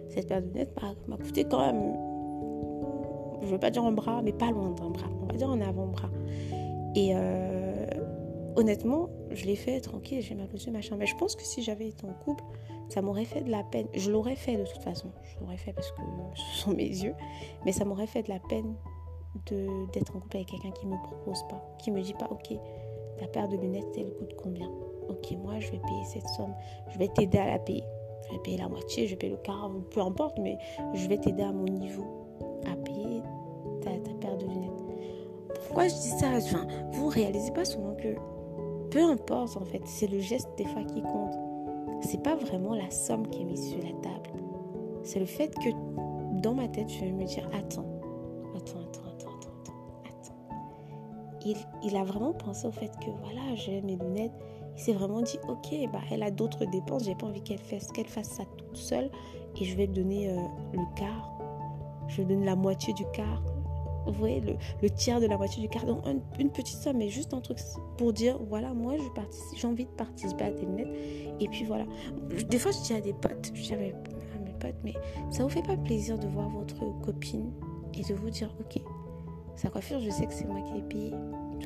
Cette 0.10 0.28
paire 0.28 0.42
de 0.42 0.48
lunettes 0.48 0.76
m'a 1.08 1.18
coûté 1.18 1.46
quand 1.46 1.60
même, 1.60 1.94
je 3.42 3.48
ne 3.48 3.52
veux 3.52 3.60
pas 3.60 3.70
dire 3.70 3.84
un 3.84 3.92
bras, 3.92 4.22
mais 4.22 4.34
pas 4.34 4.52
loin 4.52 4.72
d'un 4.72 4.90
bras. 4.90 5.10
On 5.22 5.26
va 5.26 5.34
dire 5.34 5.50
un 5.50 5.62
avant-bras. 5.62 6.10
Et 6.96 7.12
euh, 7.16 7.86
honnêtement, 8.56 9.10
je 9.32 9.46
l'ai 9.46 9.56
fait 9.56 9.80
tranquille, 9.82 10.22
j'ai 10.22 10.36
ma 10.36 10.46
posture, 10.46 10.72
machin. 10.72 10.96
Mais 10.98 11.08
je 11.08 11.16
pense 11.16 11.36
que 11.36 11.44
si 11.44 11.64
j'avais 11.64 11.90
été 11.90 12.06
en 12.06 12.14
couple, 12.14 12.44
ça 12.90 13.02
m'aurait 13.02 13.26
fait 13.26 13.42
de 13.42 13.50
la 13.50 13.64
peine. 13.64 13.88
Je 13.94 14.12
l'aurais 14.12 14.36
fait 14.36 14.58
de 14.58 14.64
toute 14.64 14.82
façon. 14.82 15.10
Je 15.24 15.40
l'aurais 15.40 15.58
fait 15.58 15.74
parce 15.74 15.92
que 15.92 16.02
ce 16.36 16.62
sont 16.62 16.72
mes 16.72 16.88
yeux. 16.88 17.16
Mais 17.66 17.72
ça 17.72 17.86
m'aurait 17.86 18.08
fait 18.08 18.24
de 18.24 18.30
la 18.30 18.40
peine 18.40 18.76
d'être 19.94 20.16
en 20.16 20.20
couple 20.20 20.38
avec 20.38 20.50
quelqu'un 20.50 20.72
qui 20.72 20.86
ne 20.86 20.92
me 20.92 21.02
propose 21.02 21.42
pas, 21.50 21.76
qui 21.80 21.90
me 21.90 22.02
dit 22.02 22.14
pas, 22.14 22.28
ok, 22.30 22.56
ta 23.18 23.28
paire 23.28 23.48
de 23.48 23.58
lunettes, 23.58 23.96
elle 23.98 24.14
coûte 24.14 24.34
combien? 24.36 24.70
Ok, 25.10 25.36
moi, 25.44 25.60
je 25.60 25.72
vais 25.72 25.80
payer 25.80 26.04
cette 26.06 26.28
somme. 26.30 26.54
Je 26.90 26.98
vais 26.98 27.08
t'aider 27.10 27.38
à 27.38 27.48
la 27.48 27.60
payer. 27.60 27.84
Je 28.28 28.34
vais 28.34 28.40
payer 28.40 28.58
la 28.58 28.70
moitié, 28.70 29.06
je 29.06 29.12
vais 29.12 29.18
payer 29.18 29.34
le 29.34 29.40
quart, 29.40 29.70
peu 29.92 30.02
importe, 30.02 30.38
mais 30.40 30.58
je 30.94 31.08
vais 31.08 31.18
t'aider 31.18 31.44
à 31.44 31.52
mon 31.52 31.66
niveau 31.66 32.06
à 32.66 32.76
payer 32.76 33.22
ta, 33.82 33.92
paire 34.22 34.38
de 34.38 34.46
lunettes. 34.46 34.84
Pourquoi 35.66 35.88
je 35.88 35.94
dis 35.94 36.10
ça? 36.10 36.28
Enfin, 36.38 36.66
Vous 36.94 37.08
réalisez 37.08 37.52
pas 37.52 37.66
souvent 37.66 37.96
que 37.96 38.16
peu 38.92 39.04
importe 39.04 39.58
en 39.58 39.66
fait, 39.66 39.82
c'est 39.86 40.08
le 40.08 40.20
geste 40.20 40.50
des 40.58 40.66
fois 40.66 40.84
qui 40.84 41.02
compte. 41.02 41.34
C'est 42.02 42.22
pas 42.22 42.36
vraiment 42.36 42.76
la 42.76 42.90
somme 42.92 43.28
qui 43.28 43.42
est 43.42 43.46
mise 43.46 43.70
sur 43.70 43.80
la 43.80 43.92
table. 44.02 44.30
C'est 45.04 45.20
le 45.20 45.26
fait 45.26 45.54
que 45.56 45.70
dans 46.42 46.54
ma 46.54 46.68
tête, 46.68 46.90
je 46.90 47.02
vais 47.02 47.12
me 47.12 47.26
dire 47.26 47.50
attends, 47.58 47.86
Il, 51.84 51.96
a 51.96 52.04
vraiment 52.04 52.34
pensé 52.34 52.68
au 52.68 52.72
fait 52.72 52.92
que 53.00 53.10
voilà, 53.24 53.56
j'ai 53.56 53.82
mes 53.82 53.96
lunettes. 53.96 54.34
Il 54.76 54.82
s'est 54.82 54.94
vraiment 54.94 55.22
dit 55.22 55.38
ok, 55.48 55.92
bah 55.92 56.00
elle 56.12 56.24
a 56.24 56.32
d'autres 56.32 56.66
dépenses, 56.66 57.06
j'ai 57.06 57.16
pas 57.16 57.28
envie 57.28 57.42
qu'elle 57.42 57.60
fasse, 57.60 57.88
qu'elle 57.92 58.08
fasse 58.08 58.30
ça 58.30 58.44
toute 58.58 58.78
seule 58.78 59.12
et 59.60 59.66
je 59.66 59.76
vais 59.76 59.88
donner 59.88 60.30
euh, 60.30 60.38
le 60.74 60.96
quart. 60.96 61.32
Je 62.08 62.18
vais 62.18 62.26
donner 62.26 62.46
la 62.46 62.56
moitié 62.56 62.94
du 62.94 63.06
quart 63.14 63.44
vous 64.06 64.20
voyez, 64.20 64.42
le, 64.82 64.90
tiers 64.90 65.20
de 65.20 65.28
la 65.28 65.38
moitié 65.38 65.62
du 65.62 65.70
quart. 65.70 65.86
Donc, 65.86 66.04
une 66.40 66.50
petite 66.50 66.78
somme, 66.78 66.98
mais 66.98 67.10
juste 67.10 67.34
un 67.34 67.42
truc 67.42 67.58
pour 67.98 68.14
dire 68.14 68.38
voilà, 68.50 68.74
moi, 68.74 68.96
j'ai 69.56 69.68
envie 69.68 69.86
de 69.86 69.92
participer 69.92 70.46
à 70.46 70.52
tes 70.52 70.66
lunettes. 70.66 70.94
Et 71.40 71.48
puis 71.48 71.64
voilà. 71.64 71.86
Des 72.50 72.60
fois, 72.60 72.72
je 72.72 72.82
dis 72.82 72.94
à 72.94 73.02
des 73.02 73.14
potes, 73.14 73.52
je 73.54 73.62
dis 73.62 73.74
à 73.74 73.78
mes, 73.78 73.94
potes, 74.60 74.76
mais 74.84 74.94
ça 75.30 75.44
vous 75.44 75.50
fait 75.50 75.64
pas 75.64 75.78
plaisir 75.78 76.18
de 76.18 76.28
voir 76.28 76.50
votre 76.50 76.80
copine 77.02 77.52
et 77.94 78.04
de 78.04 78.14
vous 78.14 78.30
dire 78.30 78.54
ok, 78.60 78.82
sa 79.56 79.70
coiffure, 79.70 80.00
je 80.00 80.10
sais 80.10 80.26
que 80.26 80.34
c'est 80.34 80.46
moi 80.46 80.62
qui 80.62 80.82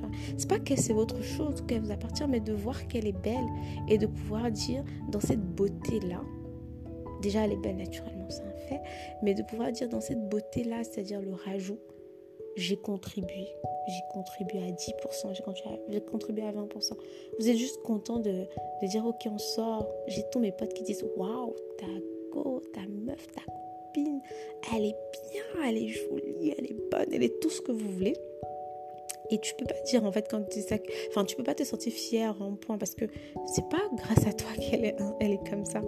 l'ai 0.01 0.09
payée. 0.09 0.35
C'est 0.37 0.49
pas 0.49 0.59
que 0.59 0.75
c'est 0.75 0.93
votre 0.93 1.21
chose, 1.21 1.63
qu'elle 1.67 1.81
vous 1.81 1.91
appartient, 1.91 2.27
mais 2.27 2.39
de 2.39 2.53
voir 2.53 2.87
qu'elle 2.87 3.07
est 3.07 3.19
belle 3.23 3.45
et 3.87 3.97
de 3.97 4.07
pouvoir 4.07 4.51
dire 4.51 4.83
dans 5.09 5.19
cette 5.19 5.41
beauté-là, 5.41 6.21
déjà 7.21 7.45
elle 7.45 7.53
est 7.53 7.61
belle 7.61 7.77
naturellement, 7.77 8.29
c'est 8.29 8.43
un 8.43 8.57
fait, 8.67 8.81
mais 9.23 9.33
de 9.33 9.43
pouvoir 9.43 9.71
dire 9.71 9.89
dans 9.89 10.01
cette 10.01 10.27
beauté-là, 10.29 10.83
c'est-à-dire 10.83 11.21
le 11.21 11.33
rajout, 11.33 11.79
j'ai 12.55 12.77
contribué. 12.77 13.47
J'ai 13.87 14.01
contribué 14.11 14.59
à 14.59 14.71
10%, 14.71 15.33
j'ai 15.33 16.01
contribué, 16.01 16.43
à 16.43 16.51
20%. 16.51 16.93
Vous 17.39 17.49
êtes 17.49 17.55
juste 17.55 17.81
content 17.83 18.19
de, 18.19 18.47
dire, 18.83 19.05
ok, 19.05 19.27
on 19.31 19.37
sort. 19.37 19.87
J'ai 20.07 20.23
tous 20.31 20.39
mes 20.39 20.51
potes 20.51 20.73
qui 20.73 20.83
disent, 20.83 21.05
waouh, 21.15 21.55
ta 21.77 21.85
go, 22.31 22.61
ta 22.73 22.81
meuf, 22.81 23.27
ta 23.27 23.41
elle 24.73 24.85
est 24.85 24.95
bien, 25.31 25.43
elle 25.65 25.77
est 25.77 25.87
jolie, 25.87 26.53
elle 26.57 26.65
est 26.65 26.89
bonne, 26.91 27.13
elle 27.13 27.23
est 27.23 27.39
tout 27.39 27.49
ce 27.49 27.61
que 27.61 27.71
vous 27.71 27.89
voulez. 27.91 28.15
Et 29.29 29.39
tu 29.39 29.53
peux 29.55 29.65
pas 29.65 29.79
dire 29.87 30.05
en 30.05 30.11
fait 30.11 30.27
quand 30.29 30.41
tu 30.49 30.61
ça, 30.61 30.75
enfin 31.09 31.25
tu 31.25 31.35
peux 31.35 31.43
pas 31.43 31.55
te 31.55 31.63
sentir 31.63 31.91
fier 31.91 32.35
en 32.41 32.53
point 32.53 32.77
parce 32.77 32.95
que 32.95 33.05
c'est 33.53 33.67
pas 33.69 33.81
grâce 33.95 34.25
à 34.25 34.33
toi 34.33 34.49
qu'elle 34.59 34.85
est, 34.85 34.95
elle 35.19 35.31
est 35.31 35.49
comme 35.49 35.65
ça. 35.65 35.81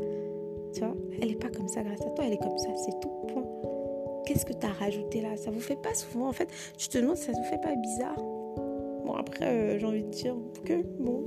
Tu 0.73 0.81
vois, 0.81 0.95
elle 1.21 1.31
est 1.31 1.39
pas 1.39 1.49
comme 1.49 1.67
ça 1.67 1.81
grâce 1.81 2.01
à 2.01 2.09
toi, 2.11 2.25
elle 2.25 2.33
est 2.33 2.37
comme 2.37 2.57
ça, 2.57 2.69
c'est 2.85 2.99
tout 2.99 3.09
point 3.27 3.45
qu'est-ce 4.29 4.45
que 4.45 4.53
tu 4.53 4.65
as 4.65 4.71
rajouté 4.71 5.21
là? 5.21 5.35
Ça 5.37 5.49
vous 5.49 5.59
fait 5.59 5.75
pas 5.81 5.95
souvent, 5.95 6.27
en 6.27 6.33
fait, 6.33 6.47
tu 6.77 6.87
te 6.87 6.99
demandes 6.99 7.17
ça 7.17 7.31
vous 7.31 7.43
fait 7.43 7.61
pas 7.61 7.75
bizarre. 7.75 8.15
Bon, 8.15 9.15
après, 9.17 9.45
euh, 9.45 9.79
j'ai 9.79 9.85
envie 9.87 10.03
de 10.03 10.09
dire 10.09 10.35
que, 10.65 10.83
bon, 10.99 11.23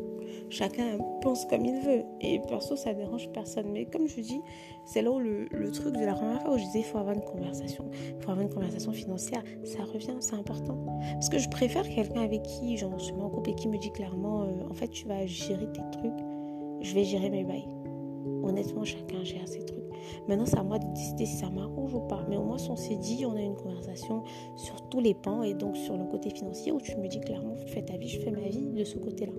chacun 0.50 0.98
pense 1.20 1.46
comme 1.46 1.64
il 1.64 1.80
veut. 1.80 2.04
Et 2.20 2.40
perso, 2.40 2.76
ça 2.76 2.94
dérange 2.94 3.28
personne. 3.30 3.70
Mais 3.72 3.86
comme 3.86 4.06
je 4.06 4.20
dis, 4.20 4.40
c'est 4.84 5.02
là 5.02 5.10
où 5.10 5.18
le, 5.18 5.70
truc 5.72 5.96
de 5.96 6.04
la 6.04 6.14
première 6.14 6.42
fois 6.42 6.54
où 6.54 6.58
je 6.58 6.64
disais, 6.64 6.80
il 6.80 6.84
faut 6.84 6.98
avoir 6.98 7.14
une 7.14 7.24
conversation. 7.24 7.84
Il 7.92 8.22
faut 8.22 8.30
avoir 8.30 8.40
une 8.40 8.52
conversation 8.52 8.92
financière. 8.92 9.42
Ça 9.64 9.84
revient, 9.84 10.16
c'est 10.20 10.34
important. 10.34 10.76
Parce 11.12 11.28
que 11.28 11.38
je 11.38 11.48
préfère 11.48 11.88
quelqu'un 11.88 12.22
avec 12.22 12.42
qui, 12.42 12.76
genre, 12.76 12.98
je 12.98 13.04
suis 13.04 13.14
en 13.14 13.30
couple 13.30 13.50
et 13.50 13.54
qui 13.54 13.68
me 13.68 13.78
dit 13.78 13.90
clairement, 13.92 14.42
euh, 14.42 14.68
en 14.70 14.74
fait, 14.74 14.88
tu 14.88 15.06
vas 15.06 15.26
gérer 15.26 15.66
tes 15.72 15.82
trucs. 15.92 16.20
Je 16.80 16.94
vais 16.94 17.04
gérer 17.04 17.30
mes 17.30 17.44
bails. 17.44 17.68
Honnêtement, 18.42 18.84
chacun 18.84 19.22
gère 19.22 19.46
ses 19.46 19.64
trucs. 19.64 19.82
Maintenant, 20.28 20.46
c'est 20.46 20.58
à 20.58 20.62
moi 20.62 20.78
de 20.78 20.86
décider 20.94 21.26
si 21.26 21.36
ça 21.36 21.50
m'arrange 21.50 21.94
ou 21.94 22.00
pas. 22.00 22.24
Mais 22.28 22.36
au 22.36 22.42
moins, 22.42 22.58
on 22.68 22.76
s'est 22.76 22.96
dit, 22.96 23.24
on 23.26 23.36
a 23.36 23.40
une 23.40 23.54
conversation 23.54 24.22
sur 24.56 24.88
tous 24.88 25.00
les 25.00 25.14
pans 25.14 25.42
et 25.42 25.54
donc 25.54 25.76
sur 25.76 25.96
le 25.96 26.04
côté 26.04 26.30
financier 26.30 26.72
où 26.72 26.80
tu 26.80 26.96
me 26.96 27.08
dis 27.08 27.20
clairement, 27.20 27.54
tu 27.56 27.66
fais 27.68 27.82
ta 27.82 27.96
vie, 27.96 28.08
je 28.08 28.20
fais 28.20 28.30
ma 28.30 28.48
vie 28.48 28.70
de 28.70 28.84
ce 28.84 28.98
côté-là. 28.98 29.32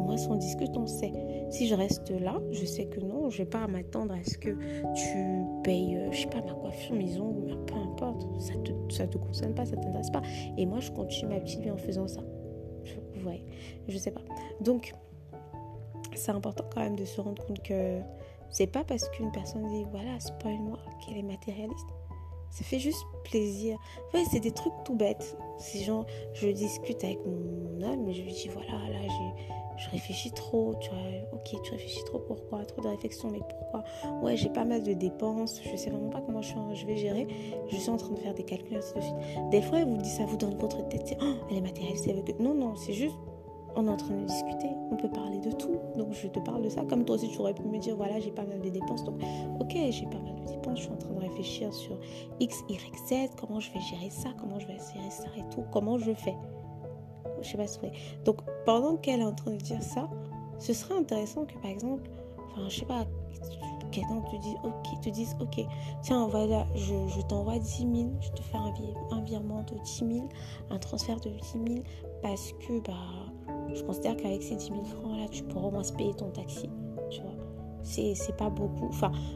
Moins, 0.00 0.16
si 0.16 0.28
on 0.28 0.36
discute, 0.36 0.76
on 0.76 0.86
sait. 0.86 1.12
Si 1.50 1.66
je 1.66 1.74
reste 1.74 2.10
là, 2.10 2.40
je 2.50 2.64
sais 2.64 2.86
que 2.86 3.00
non, 3.00 3.30
je 3.30 3.38
vais 3.38 3.48
pas 3.48 3.66
m'attendre 3.66 4.14
à 4.14 4.22
ce 4.22 4.36
que 4.38 4.50
tu 4.94 5.44
payes, 5.62 5.96
euh, 5.96 6.12
je 6.12 6.22
sais 6.22 6.26
pas, 6.26 6.42
ma 6.42 6.52
coiffure, 6.52 6.94
maison, 6.94 7.34
peu 7.66 7.74
importe. 7.74 8.26
Ça 8.40 8.54
te, 8.54 8.72
ça 8.92 9.06
te 9.06 9.18
concerne 9.18 9.54
pas, 9.54 9.64
ça 9.64 9.76
t'intéresse 9.76 10.10
pas. 10.10 10.22
Et 10.56 10.66
moi, 10.66 10.80
je 10.80 10.90
continue 10.90 11.32
ma 11.32 11.40
petite 11.40 11.60
vie 11.60 11.70
en 11.70 11.76
faisant 11.76 12.08
ça. 12.08 12.20
Vous 13.14 13.20
voyez, 13.20 13.46
je 13.88 13.96
sais 13.96 14.10
pas. 14.10 14.20
Donc, 14.60 14.92
c'est 16.14 16.32
important 16.32 16.64
quand 16.72 16.80
même 16.80 16.96
de 16.96 17.04
se 17.04 17.20
rendre 17.20 17.44
compte 17.46 17.62
que 17.62 18.00
c'est 18.50 18.66
pas 18.66 18.84
parce 18.84 19.08
qu'une 19.10 19.32
personne 19.32 19.66
dit 19.68 19.84
voilà, 19.90 20.18
spoil-moi 20.20 20.78
qu'elle 21.00 21.18
est 21.18 21.22
matérialiste. 21.22 21.88
Ça 22.50 22.62
fait 22.62 22.78
juste 22.78 23.04
plaisir. 23.24 23.76
Ouais, 24.12 24.22
c'est 24.30 24.38
des 24.38 24.52
trucs 24.52 24.72
tout 24.84 24.94
bêtes. 24.94 25.36
C'est 25.58 25.80
genre, 25.80 26.06
je 26.34 26.48
discute 26.48 27.02
avec 27.02 27.18
mon 27.26 27.63
et 27.92 28.12
je 28.12 28.22
lui 28.22 28.32
dis 28.32 28.48
voilà, 28.48 28.72
là, 28.88 28.98
je 29.76 29.90
réfléchis 29.90 30.30
trop. 30.32 30.74
Tu 30.80 30.90
vois, 30.90 30.98
ok, 31.32 31.62
tu 31.62 31.72
réfléchis 31.72 32.04
trop, 32.04 32.18
pourquoi 32.18 32.64
Trop 32.64 32.82
de 32.82 32.88
réflexion, 32.88 33.30
mais 33.30 33.40
pourquoi? 33.48 33.84
Ouais, 34.22 34.36
j'ai 34.36 34.48
pas 34.48 34.64
mal 34.64 34.82
de 34.82 34.92
dépenses. 34.92 35.60
Je 35.62 35.76
sais 35.76 35.90
vraiment 35.90 36.10
pas 36.10 36.20
comment 36.20 36.42
je, 36.42 36.86
vais 36.86 36.96
gérer. 36.96 37.26
Je 37.68 37.76
suis 37.76 37.90
en 37.90 37.96
train 37.96 38.12
de 38.12 38.18
faire 38.18 38.34
des 38.34 38.44
calculs, 38.44 38.76
ainsi 38.76 38.94
de 38.94 39.00
suite. 39.00 39.16
Des 39.50 39.62
fois, 39.62 39.78
elle 39.78 39.88
vous 39.88 39.96
dit 39.96 40.08
ça 40.08 40.24
vous 40.24 40.36
donne 40.36 40.56
votre 40.56 40.86
tête. 40.88 41.16
oh, 41.20 41.34
elle 41.50 41.58
est 41.58 41.60
matérialiste. 41.60 42.08
Non, 42.40 42.54
non, 42.54 42.76
c'est 42.76 42.92
juste 42.92 43.16
on 43.76 43.86
est 43.86 43.90
en 43.90 43.96
train 43.96 44.14
de 44.14 44.24
discuter, 44.24 44.68
on 44.90 44.96
peut 44.96 45.08
parler 45.08 45.38
de 45.40 45.50
tout. 45.50 45.80
Donc 45.96 46.12
je 46.12 46.28
te 46.28 46.38
parle 46.38 46.62
de 46.62 46.68
ça. 46.68 46.84
Comme 46.84 47.04
toi 47.04 47.16
aussi, 47.16 47.28
tu 47.28 47.38
aurais 47.38 47.54
pu 47.54 47.62
me 47.62 47.78
dire, 47.78 47.96
voilà, 47.96 48.20
j'ai 48.20 48.30
pas 48.30 48.44
mal 48.44 48.60
de 48.60 48.68
dépenses. 48.68 49.04
Donc, 49.04 49.20
ok, 49.60 49.76
j'ai 49.90 50.06
pas 50.06 50.18
mal 50.18 50.34
de 50.36 50.46
dépenses. 50.46 50.78
Je 50.78 50.82
suis 50.84 50.92
en 50.92 50.96
train 50.96 51.12
de 51.12 51.20
réfléchir 51.20 51.72
sur 51.72 51.98
X, 52.40 52.62
Y, 52.68 52.96
Z. 53.08 53.30
Comment 53.38 53.60
je 53.60 53.72
vais 53.72 53.80
gérer 53.80 54.10
ça 54.10 54.30
Comment 54.40 54.58
je 54.58 54.66
vais 54.66 54.74
gérer 54.74 55.10
ça 55.10 55.24
et 55.36 55.42
tout 55.52 55.64
Comment 55.72 55.98
je 55.98 56.12
fais 56.12 56.36
Je 57.44 57.50
sais 57.50 57.56
pas 57.56 57.66
si 57.66 57.78
Donc, 58.24 58.38
pendant 58.64 58.96
qu'elle 58.96 59.20
est 59.20 59.24
en 59.24 59.34
train 59.34 59.52
de 59.52 59.56
dire 59.56 59.82
ça, 59.82 60.08
ce 60.58 60.72
serait 60.72 60.94
intéressant 60.94 61.44
que, 61.44 61.54
par 61.54 61.70
exemple, 61.70 62.10
enfin, 62.38 62.68
je 62.68 62.80
sais 62.80 62.86
pas, 62.86 63.06
quelqu'un 63.94 64.22
te 65.02 65.08
dise, 65.10 65.36
ok, 65.40 65.64
tiens, 66.02 66.26
voilà, 66.26 66.66
je, 66.74 67.20
t'envoie 67.28 67.58
10 67.58 67.78
000, 67.78 68.12
je 68.20 68.30
te 68.30 68.42
fais 68.42 68.56
un, 68.56 69.20
virement 69.22 69.62
de 69.62 69.78
10 69.84 70.04
000, 70.14 70.28
un 70.70 70.78
transfert 70.78 71.20
de 71.20 71.30
10 71.30 71.74
000, 71.74 71.82
parce 72.22 72.52
que, 72.52 72.80
bah, 72.80 72.94
je 73.72 73.82
considère 73.82 74.16
qu'avec 74.16 74.42
ces 74.42 74.56
10 74.56 74.66
000 74.66 74.84
francs 74.84 75.18
là, 75.18 75.26
tu 75.30 75.42
pourras 75.44 75.68
au 75.68 75.70
moins 75.70 75.84
se 75.84 75.92
payer 75.92 76.14
ton 76.14 76.30
taxi. 76.30 76.68
C'est 77.82 78.36
pas 78.38 78.48
beaucoup. 78.48 78.90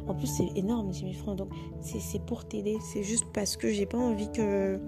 En 0.06 0.14
plus, 0.14 0.26
c'est 0.26 0.56
énorme 0.56 0.88
10 0.88 1.00
000 1.00 1.12
francs. 1.12 1.36
Donc, 1.36 1.50
c'est 1.80 2.22
pour 2.24 2.46
t'aider. 2.46 2.78
C'est 2.80 3.02
juste 3.02 3.26
parce 3.34 3.58
que 3.58 3.70
j'ai 3.70 3.84
pas 3.84 3.98
envie 3.98 4.32
que, 4.32 4.80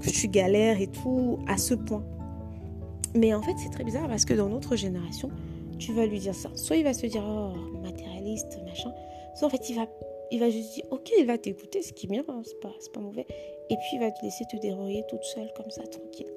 que 0.00 0.10
tu 0.10 0.28
galères 0.28 0.80
et 0.80 0.86
tout 0.86 1.38
à 1.48 1.56
ce 1.56 1.74
point. 1.74 2.04
Mais 3.14 3.34
en 3.34 3.42
fait, 3.42 3.54
c'est 3.62 3.70
très 3.70 3.84
bizarre 3.84 4.08
parce 4.08 4.24
que 4.24 4.34
dans 4.34 4.48
notre 4.48 4.76
génération, 4.76 5.30
tu 5.78 5.92
vas 5.92 6.06
lui 6.06 6.20
dire 6.20 6.34
ça. 6.34 6.50
Soit 6.54 6.76
il 6.76 6.84
va 6.84 6.92
se 6.92 7.06
dire, 7.06 7.24
oh, 7.26 7.78
matérialiste, 7.80 8.60
machin. 8.64 8.92
Soit 9.34 9.48
en 9.48 9.50
fait, 9.50 9.68
il 9.68 9.76
va, 9.76 9.86
il 10.30 10.38
va 10.38 10.50
juste 10.50 10.74
dire, 10.74 10.84
ok, 10.90 11.10
il 11.18 11.26
va 11.26 11.38
t'écouter, 11.38 11.82
ce 11.82 11.92
qui 11.92 12.06
est 12.06 12.08
bien, 12.08 12.24
hein, 12.28 12.42
c'est 12.44 12.60
pas, 12.60 12.72
pas 12.92 13.00
mauvais. 13.00 13.26
Et 13.70 13.76
puis, 13.76 13.94
il 13.94 14.00
va 14.00 14.10
te 14.10 14.22
laisser 14.22 14.44
te 14.44 14.56
dérouiller 14.56 15.04
toute 15.08 15.24
seule, 15.24 15.52
comme 15.56 15.70
ça, 15.70 15.82
tranquille. 15.82 16.30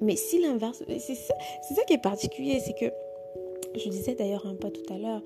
Mais 0.00 0.16
si 0.16 0.40
l'inverse, 0.40 0.82
c'est 0.98 1.14
ça, 1.14 1.34
ça, 1.62 1.82
qui 1.84 1.94
est 1.94 2.02
particulier, 2.02 2.60
c'est 2.60 2.74
que, 2.74 2.92
je 3.74 3.88
disais 3.88 4.14
d'ailleurs 4.14 4.46
un 4.46 4.54
peu 4.54 4.70
tout 4.70 4.92
à 4.92 4.98
l'heure, 4.98 5.22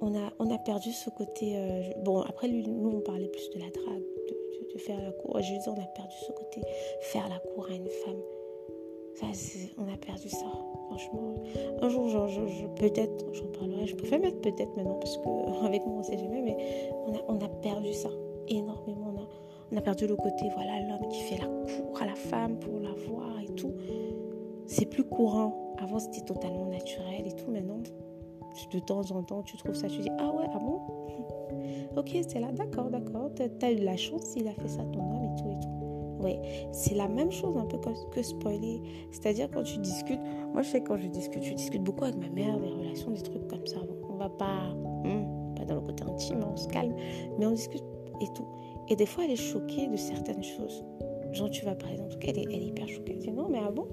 on 0.00 0.14
a, 0.14 0.32
on 0.38 0.50
a 0.50 0.58
perdu 0.58 0.92
ce 0.92 1.10
côté. 1.10 1.56
Euh, 1.56 1.82
bon, 2.02 2.20
après, 2.22 2.48
nous, 2.48 2.90
on 2.90 3.00
parlait 3.00 3.28
plus 3.28 3.50
de 3.50 3.58
la 3.58 3.70
drague, 3.70 4.02
de, 4.72 4.78
faire 4.78 5.00
la 5.02 5.10
cour. 5.10 5.36
Je 5.42 5.52
disais, 5.52 5.68
on 5.68 5.72
a 5.72 5.86
perdu 5.94 6.14
ce 6.26 6.32
côté 6.32 6.62
faire 7.00 7.28
la 7.28 7.38
cour 7.38 7.66
à 7.68 7.74
une 7.74 7.88
femme. 7.88 8.20
On 9.78 9.92
a 9.92 9.96
perdu 9.96 10.28
ça, 10.28 10.46
franchement. 10.86 11.34
Un 11.82 11.88
jour, 11.88 12.08
genre, 12.08 12.28
peut-être, 12.76 13.26
j'en 13.32 13.46
parlerai, 13.58 13.86
je 13.86 13.94
préfère 13.94 14.20
mettre 14.20 14.40
peut-être 14.40 14.74
maintenant, 14.76 14.98
parce 14.98 15.18
qu'avec 15.18 15.82
moi, 15.86 15.96
on 15.98 16.02
sait 16.02 16.18
jamais, 16.18 16.42
mais 16.42 16.56
on 17.06 17.14
a, 17.14 17.20
on 17.28 17.44
a 17.44 17.48
perdu 17.48 17.92
ça 17.92 18.08
énormément. 18.48 19.14
On 19.14 19.20
a, 19.20 19.26
on 19.72 19.76
a 19.76 19.80
perdu 19.80 20.06
le 20.06 20.16
côté, 20.16 20.48
voilà, 20.54 20.80
l'homme 20.80 21.08
qui 21.10 21.20
fait 21.20 21.38
la 21.38 21.46
cour 21.46 22.00
à 22.00 22.06
la 22.06 22.14
femme 22.14 22.58
pour 22.58 22.80
la 22.80 22.92
voir 22.92 23.40
et 23.40 23.54
tout 23.54 23.72
c'est 24.70 24.86
plus 24.86 25.04
courant. 25.04 25.74
Avant, 25.78 25.98
c'était 25.98 26.24
totalement 26.24 26.66
naturel 26.66 27.26
et 27.26 27.32
tout. 27.32 27.50
Maintenant, 27.50 27.80
de 28.72 28.78
temps 28.78 29.10
en 29.10 29.22
temps, 29.22 29.42
tu 29.42 29.56
trouves 29.56 29.74
ça, 29.74 29.88
tu 29.88 29.98
dis 29.98 30.10
Ah 30.18 30.30
ouais, 30.32 30.46
ah 30.54 30.58
bon? 30.58 30.80
Ok, 31.96 32.16
c'est 32.28 32.38
là, 32.38 32.52
d'accord, 32.52 32.88
d'accord. 32.88 33.30
T'as 33.34 33.66
as 33.66 33.72
eu 33.72 33.78
la 33.78 33.96
chance, 33.96 34.34
il 34.36 34.46
a 34.46 34.52
fait 34.52 34.68
ça 34.68 34.84
ton 34.84 35.00
homme 35.00 35.24
et 35.24 35.42
tout 35.42 35.50
et 35.50 35.60
tout. 35.60 35.79
Oui, 36.22 36.36
c'est 36.72 36.94
la 36.94 37.08
même 37.08 37.30
chose 37.30 37.56
un 37.56 37.64
peu 37.64 37.78
que, 38.10 38.22
spoiler. 38.22 38.80
C'est-à-dire 39.10 39.48
quand 39.50 39.62
tu 39.62 39.78
discutes, 39.78 40.20
moi 40.52 40.62
je 40.62 40.68
sais 40.68 40.82
quand 40.82 40.96
je 40.96 41.06
discute, 41.06 41.42
je 41.42 41.54
discute 41.54 41.82
beaucoup 41.82 42.04
avec 42.04 42.16
ma 42.16 42.28
mère, 42.28 42.58
des 42.58 42.68
relations, 42.68 43.10
des 43.10 43.22
trucs 43.22 43.46
comme 43.48 43.66
ça. 43.66 43.78
on 44.08 44.16
va 44.16 44.28
pas, 44.28 44.74
hmm, 45.04 45.54
pas 45.54 45.64
dans 45.64 45.76
le 45.76 45.80
côté 45.80 46.04
intime, 46.04 46.44
on 46.50 46.56
se 46.56 46.68
calme, 46.68 46.94
mais 47.38 47.46
on 47.46 47.52
discute 47.52 47.84
et 48.20 48.26
tout. 48.34 48.46
Et 48.88 48.96
des 48.96 49.06
fois, 49.06 49.24
elle 49.24 49.30
est 49.30 49.36
choquée 49.36 49.86
de 49.86 49.96
certaines 49.96 50.42
choses. 50.42 50.84
Genre, 51.32 51.48
tu 51.48 51.64
vas 51.64 51.74
par 51.74 51.90
exemple, 51.90 52.16
elle 52.22 52.38
est, 52.38 52.44
elle 52.44 52.62
est 52.62 52.66
hyper 52.66 52.88
choquée. 52.88 53.12
Elle 53.12 53.18
dit 53.18 53.30
non, 53.30 53.48
mais 53.48 53.60
ah 53.64 53.70
bon? 53.70 53.86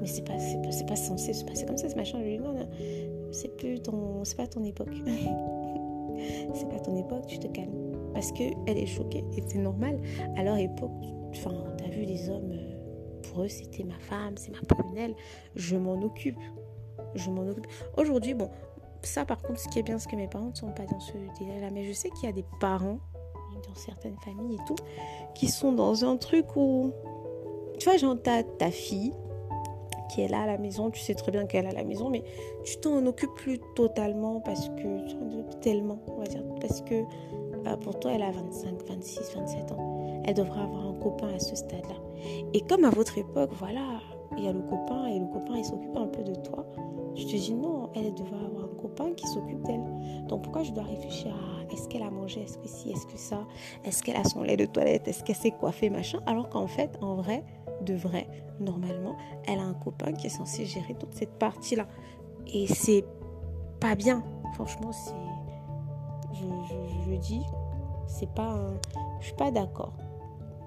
Mais 0.00 0.06
c'est 0.06 0.24
pas, 0.24 0.38
c'est 0.38 0.86
pas, 0.86 0.96
censé 0.96 1.32
se 1.32 1.44
passer 1.44 1.66
comme 1.66 1.76
ça, 1.76 1.88
ce 1.88 1.96
machin. 1.96 2.18
Je 2.20 2.24
lui 2.24 2.36
dis, 2.38 2.42
non, 2.42 2.52
non, 2.52 2.66
c'est 3.30 3.56
plus 3.56 3.80
ton, 3.80 4.24
c'est 4.24 4.36
pas 4.36 4.46
ton 4.46 4.62
époque. 4.64 4.92
c'est 6.54 6.68
pas 6.68 6.78
ton 6.80 6.96
époque, 6.96 7.26
tu 7.26 7.38
te 7.38 7.46
calmes. 7.48 7.92
Parce 8.12 8.30
qu'elle 8.32 8.54
est 8.66 8.86
choquée 8.86 9.24
et 9.36 9.42
c'est 9.46 9.58
normal. 9.58 9.98
À 10.36 10.44
leur 10.44 10.56
époque, 10.56 10.90
enfin, 11.32 11.64
t'as 11.78 11.88
vu 11.88 12.02
les 12.02 12.28
hommes, 12.28 12.52
euh, 12.52 13.22
pour 13.22 13.42
eux, 13.42 13.48
c'était 13.48 13.84
ma 13.84 13.98
femme, 13.98 14.36
c'est 14.36 14.52
ma 14.52 14.60
prunelle, 14.60 15.14
je 15.54 15.76
m'en 15.76 16.00
occupe. 16.02 16.40
Je 17.14 17.30
m'en 17.30 17.42
occupe. 17.42 17.66
Aujourd'hui, 17.96 18.34
bon, 18.34 18.50
ça 19.02 19.24
par 19.24 19.40
contre, 19.42 19.60
ce 19.60 19.68
qui 19.68 19.78
est 19.78 19.82
bien, 19.82 19.98
c'est 19.98 20.10
que 20.10 20.16
mes 20.16 20.28
parents 20.28 20.50
ne 20.50 20.54
sont 20.54 20.72
pas 20.72 20.86
dans 20.86 21.00
ce 21.00 21.12
délai-là. 21.38 21.70
Mais 21.72 21.84
je 21.84 21.92
sais 21.92 22.10
qu'il 22.10 22.24
y 22.24 22.28
a 22.28 22.32
des 22.32 22.44
parents, 22.60 22.98
dans 23.66 23.74
certaines 23.74 24.16
familles 24.24 24.56
et 24.56 24.64
tout, 24.66 24.76
qui 25.34 25.48
sont 25.48 25.72
dans 25.72 26.04
un 26.04 26.16
truc 26.16 26.56
où, 26.56 26.92
tu 27.78 27.88
vois, 27.88 27.96
genre, 27.96 28.20
ta, 28.20 28.42
ta 28.42 28.70
fille 28.70 29.12
qui 30.12 30.20
est 30.20 30.28
là 30.28 30.42
à 30.42 30.46
la 30.46 30.58
maison, 30.58 30.90
tu 30.90 31.00
sais 31.00 31.14
très 31.14 31.32
bien 31.32 31.46
qu'elle 31.46 31.64
est 31.64 31.70
à 31.70 31.72
la 31.72 31.84
maison, 31.84 32.10
mais 32.10 32.22
tu 32.64 32.76
t'en 32.78 33.04
occupes 33.06 33.34
plus 33.34 33.58
totalement 33.74 34.40
parce 34.40 34.68
que, 34.68 35.60
tellement, 35.60 35.98
on 36.08 36.18
va 36.18 36.26
dire, 36.26 36.42
parce 36.60 36.82
que 36.82 37.02
bah, 37.64 37.76
pour 37.76 37.98
toi, 37.98 38.12
elle 38.12 38.22
a 38.22 38.30
25, 38.30 38.82
26, 38.88 39.34
27 39.34 39.72
ans. 39.72 40.01
Elle 40.24 40.34
devrait 40.34 40.60
avoir 40.60 40.86
un 40.86 40.94
copain 40.94 41.28
à 41.34 41.38
ce 41.38 41.56
stade-là. 41.56 41.96
Et 42.52 42.60
comme 42.62 42.84
à 42.84 42.90
votre 42.90 43.18
époque, 43.18 43.50
voilà, 43.54 44.00
il 44.36 44.44
y 44.44 44.48
a 44.48 44.52
le 44.52 44.62
copain 44.62 45.06
et 45.06 45.18
le 45.18 45.26
copain, 45.26 45.56
il 45.56 45.64
s'occupe 45.64 45.96
un 45.96 46.06
peu 46.06 46.22
de 46.22 46.34
toi. 46.36 46.66
Tu 47.14 47.26
te 47.26 47.36
dis 47.36 47.54
non, 47.54 47.90
elle 47.94 48.14
devrait 48.14 48.44
avoir 48.44 48.64
un 48.64 48.80
copain 48.80 49.12
qui 49.14 49.26
s'occupe 49.26 49.62
d'elle. 49.64 49.84
Donc 50.28 50.42
pourquoi 50.42 50.62
je 50.62 50.72
dois 50.72 50.84
réfléchir 50.84 51.32
à 51.34 51.72
est-ce 51.72 51.88
qu'elle 51.88 52.02
a 52.02 52.10
mangé, 52.10 52.42
est-ce 52.42 52.58
que 52.58 52.68
si, 52.68 52.90
est-ce 52.90 53.06
que 53.06 53.18
ça, 53.18 53.46
est-ce 53.84 54.02
qu'elle 54.02 54.16
a 54.16 54.24
son 54.24 54.42
lait 54.42 54.56
de 54.56 54.66
toilette, 54.66 55.08
est-ce 55.08 55.22
qu'elle 55.24 55.36
s'est 55.36 55.50
coiffée, 55.50 55.90
machin. 55.90 56.20
Alors 56.26 56.48
qu'en 56.48 56.66
fait, 56.66 56.98
en 57.02 57.16
vrai, 57.16 57.44
de 57.82 57.94
vrai, 57.94 58.26
normalement, 58.60 59.16
elle 59.46 59.58
a 59.58 59.64
un 59.64 59.74
copain 59.74 60.12
qui 60.12 60.26
est 60.26 60.30
censé 60.30 60.64
gérer 60.64 60.94
toute 60.94 61.14
cette 61.14 61.38
partie-là. 61.38 61.86
Et 62.46 62.66
c'est 62.66 63.04
pas 63.80 63.94
bien. 63.94 64.22
Franchement, 64.54 64.92
c'est. 64.92 65.14
Je, 66.34 66.44
je, 66.68 67.10
je 67.10 67.16
dis, 67.16 67.42
c'est 68.06 68.30
pas. 68.30 68.58
Je 69.20 69.26
suis 69.26 69.36
pas 69.36 69.50
d'accord 69.50 69.92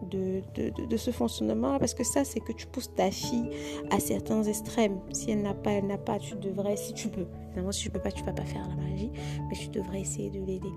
de, 0.04 0.42
de, 0.56 0.86
de, 0.86 0.98
ce 0.98 1.12
fonctionnement 1.12 1.78
parce 1.80 1.94
que 1.94 2.04
ça, 2.04 2.24
c'est 2.24 2.40
que 2.40 2.52
tu 2.52 2.68
pousses 2.68 2.94
ta 2.94 3.12
fille 3.12 3.50
à 3.92 4.00
certains 4.00 4.44
extrêmes. 4.44 5.00
Si 5.12 5.32
elle 5.32 5.42
n'a 5.42 5.54
pas, 5.54 5.72
elle 5.72 5.88
n'a 5.88 5.98
pas, 5.98 6.20
tu 6.20 6.36
devrais, 6.36 6.76
si 6.78 6.94
tu 6.94 7.10
peux. 7.10 7.28
Évidemment, 7.48 7.72
si 7.72 7.84
tu 7.84 7.90
peux 7.90 8.00
pas, 8.02 8.12
tu 8.12 8.24
vas 8.24 8.34
pas 8.34 8.46
faire 8.46 8.68
la 8.68 8.76
magie, 8.76 9.12
mais 9.50 9.56
tu 9.56 9.70
devrais 9.70 10.02
essayer 10.02 10.30
de 10.30 10.40
l'aider. 10.40 10.72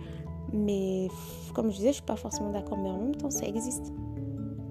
Mais 0.52 1.08
comme 1.54 1.70
je 1.70 1.76
disais, 1.76 1.88
je 1.88 1.94
suis 1.94 2.02
pas 2.02 2.16
forcément 2.16 2.50
d'accord, 2.50 2.78
mais 2.78 2.90
en 2.90 2.98
même 2.98 3.16
temps, 3.16 3.30
ça 3.30 3.46
existe. 3.46 3.92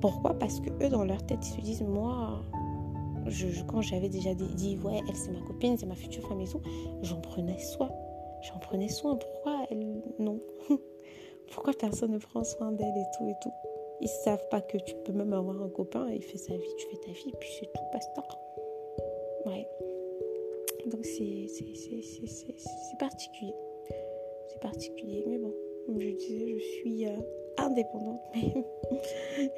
Pourquoi? 0.01 0.33
Parce 0.33 0.59
que 0.59 0.69
eux, 0.83 0.89
dans 0.89 1.03
leur 1.03 1.25
tête, 1.25 1.39
ils 1.47 1.55
se 1.55 1.61
disent, 1.61 1.83
moi, 1.83 2.41
je, 3.27 3.63
quand 3.63 3.81
j'avais 3.81 4.09
déjà 4.09 4.33
dit, 4.33 4.77
ouais, 4.83 5.01
elle 5.07 5.15
c'est 5.15 5.31
ma 5.31 5.41
copine, 5.41 5.77
c'est 5.77 5.85
ma 5.85 5.95
future 5.95 6.27
femme 6.27 6.41
et 6.41 6.47
tout, 6.47 6.61
j'en 7.01 7.19
prenais 7.21 7.59
soin. 7.59 7.89
J'en 8.41 8.59
prenais 8.59 8.89
soin. 8.89 9.15
Pourquoi 9.15 9.65
elle, 9.69 10.01
non? 10.19 10.39
Pourquoi 11.51 11.73
personne 11.73 12.11
ne 12.11 12.17
prend 12.17 12.43
soin 12.43 12.71
d'elle 12.71 12.97
et 12.97 13.05
tout 13.17 13.27
et 13.27 13.35
tout? 13.41 13.51
Ils 14.01 14.07
savent 14.07 14.47
pas 14.49 14.61
que 14.61 14.77
tu 14.77 14.95
peux 15.05 15.13
même 15.13 15.33
avoir 15.33 15.61
un 15.61 15.69
copain, 15.69 16.07
il 16.11 16.23
fait 16.23 16.37
sa 16.37 16.53
vie, 16.53 16.75
tu 16.77 16.87
fais 16.87 16.97
ta 16.97 17.11
vie, 17.11 17.33
puis 17.39 17.49
c'est 17.59 17.65
tout, 17.65 17.81
basta. 17.91 18.23
Ouais. 19.45 19.67
Donc 20.85 21.05
c'est 21.05 21.47
particulier. 22.99 23.53
C'est 24.47 24.59
particulier, 24.59 25.23
mais 25.27 25.37
bon, 25.37 25.53
comme 25.85 25.99
je 25.99 26.09
disais, 26.09 26.57
je 26.57 26.63
suis 26.79 27.07
euh, 27.07 27.15
indépendante, 27.57 28.21
mais 28.35 28.53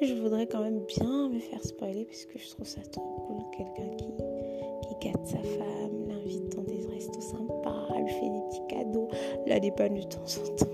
je 0.00 0.14
voudrais 0.14 0.46
quand 0.46 0.62
même 0.62 0.80
bien 0.86 1.28
me 1.28 1.38
faire 1.38 1.62
spoiler 1.62 2.04
parce 2.04 2.24
que 2.24 2.38
je 2.38 2.48
trouve 2.50 2.66
ça 2.66 2.80
trop 2.90 3.26
cool. 3.26 3.42
Quelqu'un 3.56 3.94
qui, 3.96 4.06
qui 4.06 5.08
gâte 5.08 5.26
sa 5.26 5.38
femme, 5.38 6.08
l'invite 6.08 6.56
dans 6.56 6.62
des 6.62 6.86
restos 6.86 7.20
sympas, 7.20 7.88
lui 7.98 8.08
fait 8.08 8.30
des 8.30 8.40
petits 8.48 8.66
cadeaux, 8.68 9.08
la 9.46 9.60
dépanne 9.60 9.94
de 9.94 10.02
temps 10.02 10.24
en 10.24 10.54
temps. 10.56 10.66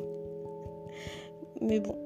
Mais 1.60 1.80
bon, 1.80 1.96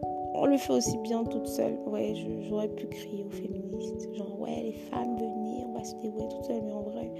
on 0.40 0.46
le 0.46 0.56
fait 0.56 0.72
aussi 0.72 0.96
bien 0.98 1.22
toute 1.24 1.46
seule. 1.46 1.78
Ouais, 1.86 2.14
j'aurais 2.48 2.68
pu 2.68 2.86
crier 2.86 3.24
aux 3.24 3.30
féministes. 3.30 4.08
Genre, 4.14 4.40
ouais, 4.40 4.62
les 4.62 4.72
femmes, 4.72 5.16
venez, 5.16 5.64
on 5.68 5.74
va 5.74 5.84
se 5.84 5.94
dévouer 5.96 6.26
toute 6.28 6.44
seule. 6.44 6.62
Mais 6.64 6.72
en 6.72 6.82
vrai, 6.82 7.12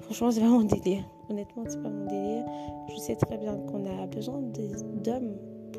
franchement, 0.00 0.30
c'est 0.30 0.40
pas 0.40 0.48
mon 0.48 0.64
délire. 0.64 1.04
Honnêtement, 1.28 1.64
c'est 1.68 1.82
pas 1.82 1.90
mon 1.90 2.06
délire. 2.06 2.44
Je 2.88 2.96
sais 2.96 3.16
très 3.16 3.36
bien 3.36 3.58
qu'on 3.58 3.84
a 3.84 4.06
besoin 4.06 4.40
d'hommes, 4.40 5.36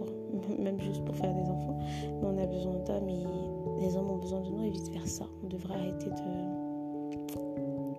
même 0.60 0.80
juste 0.80 1.04
pour 1.04 1.16
faire 1.16 1.34
des 1.34 1.50
enfants. 1.50 1.80
Mais 2.04 2.28
on 2.28 2.38
a 2.38 2.46
besoin 2.46 2.76
d'hommes 2.86 3.10
et 3.10 3.26
les 3.82 3.98
hommes 3.98 4.12
ont 4.12 4.18
besoin 4.18 4.42
de 4.42 4.50
nous 4.50 4.63
et 4.63 4.70
vice-versa. 4.70 5.26
On 5.44 5.48
devrait 5.48 5.74
arrêter 5.74 6.10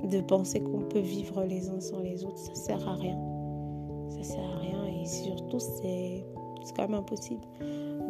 de, 0.03 0.09
de 0.09 0.21
penser 0.21 0.61
qu'on 0.61 0.83
peut 0.83 1.01
vivre 1.01 1.43
les 1.45 1.69
uns 1.69 1.81
sans 1.81 1.99
les 1.99 2.25
autres. 2.25 2.39
Ça 2.39 2.55
sert 2.55 2.89
à 2.89 2.95
rien. 2.95 3.19
Ça 4.11 4.23
sert 4.23 4.45
à 4.45 4.59
rien 4.61 4.87
et 4.87 5.05
surtout, 5.05 5.59
c'est 5.59 6.25
quand 6.77 6.89
même 6.89 6.99
impossible. 6.99 7.43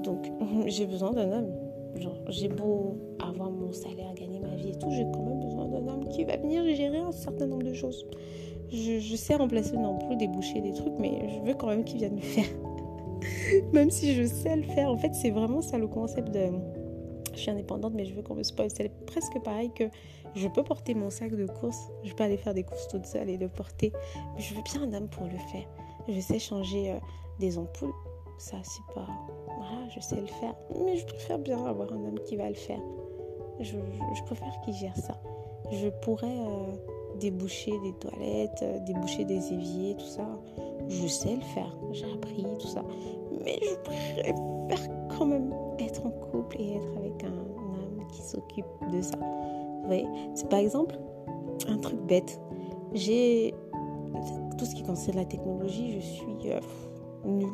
Donc, 0.02 0.30
j'ai 0.66 0.86
besoin 0.86 1.12
d'un 1.12 1.30
homme. 1.32 1.52
Genre, 1.96 2.18
j'ai 2.28 2.48
beau 2.48 2.96
avoir 3.20 3.50
mon 3.50 3.72
salaire, 3.72 4.12
gagner 4.14 4.40
ma 4.40 4.54
vie 4.54 4.70
et 4.70 4.78
tout, 4.78 4.90
j'ai 4.90 5.04
quand 5.12 5.22
même 5.22 5.40
besoin 5.40 5.66
d'un 5.66 5.88
homme 5.88 6.08
qui 6.08 6.24
va 6.24 6.36
venir 6.36 6.62
gérer 6.74 6.98
un 6.98 7.12
certain 7.12 7.46
nombre 7.46 7.64
de 7.64 7.72
choses. 7.72 8.06
Je, 8.70 9.16
sais 9.16 9.34
remplacer 9.34 9.74
une 9.74 9.86
ampoule, 9.86 10.18
déboucher 10.18 10.60
des 10.60 10.72
trucs, 10.72 10.92
mais 10.98 11.20
je 11.28 11.48
veux 11.48 11.54
quand 11.54 11.68
même 11.68 11.84
qu'il 11.84 11.98
vienne 11.98 12.16
le 12.16 12.22
faire. 12.22 12.44
même 13.72 13.90
si 13.90 14.14
je 14.14 14.24
sais 14.24 14.56
le 14.56 14.62
faire. 14.62 14.90
En 14.90 14.96
fait, 14.96 15.14
c'est 15.14 15.30
vraiment 15.30 15.62
ça 15.62 15.78
le 15.78 15.88
concept 15.88 16.30
de. 16.30 16.50
Je 17.32 17.40
suis 17.40 17.50
indépendante, 17.50 17.94
mais 17.94 18.04
je 18.04 18.14
veux 18.14 18.22
qu'on 18.22 18.34
me 18.34 18.42
spoil. 18.42 18.68
C'est 18.70 18.90
presque 19.06 19.38
pareil 19.42 19.70
que 19.74 19.84
je 20.34 20.48
peux 20.48 20.62
porter 20.62 20.94
mon 20.94 21.08
sac 21.08 21.34
de 21.34 21.46
course. 21.46 21.90
Je 22.04 22.12
peux 22.12 22.24
aller 22.24 22.36
faire 22.36 22.52
des 22.52 22.64
courses 22.64 22.88
toute 22.88 23.06
seule 23.06 23.30
et 23.30 23.38
le 23.38 23.48
porter. 23.48 23.92
Mais 24.36 24.42
je 24.42 24.54
veux 24.54 24.62
bien 24.62 24.82
un 24.82 24.92
homme 24.92 25.08
pour 25.08 25.24
le 25.24 25.38
faire. 25.50 25.66
Je 26.08 26.20
sais 26.20 26.38
changer 26.38 26.90
euh, 26.90 26.98
des 27.38 27.56
ampoules. 27.56 27.92
Ça, 28.38 28.56
c'est 28.62 28.94
pas 28.94 29.06
voilà, 29.58 29.88
je 29.88 30.00
sais 30.00 30.20
le 30.20 30.26
faire. 30.26 30.54
Mais 30.84 30.96
je 30.96 31.06
préfère 31.06 31.38
bien 31.38 31.64
avoir 31.64 31.92
un 31.92 31.96
homme 31.96 32.20
qui 32.26 32.36
va 32.36 32.48
le 32.48 32.54
faire. 32.54 32.80
Je, 33.60 33.76
préfère 34.24 34.60
qu'il 34.64 34.74
gère 34.74 34.96
ça. 34.96 35.20
Je 35.72 35.88
pourrais 36.02 36.38
euh, 36.38 36.72
déboucher 37.18 37.72
des 37.82 37.92
toilettes, 37.94 38.62
euh, 38.62 38.78
déboucher 38.80 39.24
des 39.24 39.52
éviers, 39.52 39.96
tout 39.96 40.06
ça. 40.06 40.26
Je 40.88 41.06
sais 41.08 41.34
le 41.34 41.42
faire. 41.42 41.76
J'ai 41.90 42.10
appris 42.12 42.46
tout 42.60 42.68
ça. 42.68 42.84
Mais 43.44 43.58
je 43.60 43.74
préfère 43.82 44.88
quand 45.18 45.26
même 45.26 45.52
être 45.80 46.06
en 46.06 46.10
couple 46.10 46.60
et 46.60 46.76
être 46.76 46.96
avec 46.96 47.24
un, 47.24 47.32
homme 47.32 48.06
qui 48.12 48.22
s'occupe 48.22 48.66
de 48.92 49.00
ça. 49.00 49.18
Oui, 49.88 50.04
c'est 50.34 50.48
par 50.48 50.60
exemple 50.60 50.96
un 51.66 51.78
truc 51.78 52.00
bête. 52.02 52.40
J'ai 52.94 53.54
tout 54.56 54.64
ce 54.64 54.74
qui 54.74 54.82
concerne 54.82 55.16
la 55.16 55.24
technologie, 55.24 56.00
je 56.00 56.06
suis 56.06 56.50
euh, 56.50 56.60
nulle. 57.24 57.48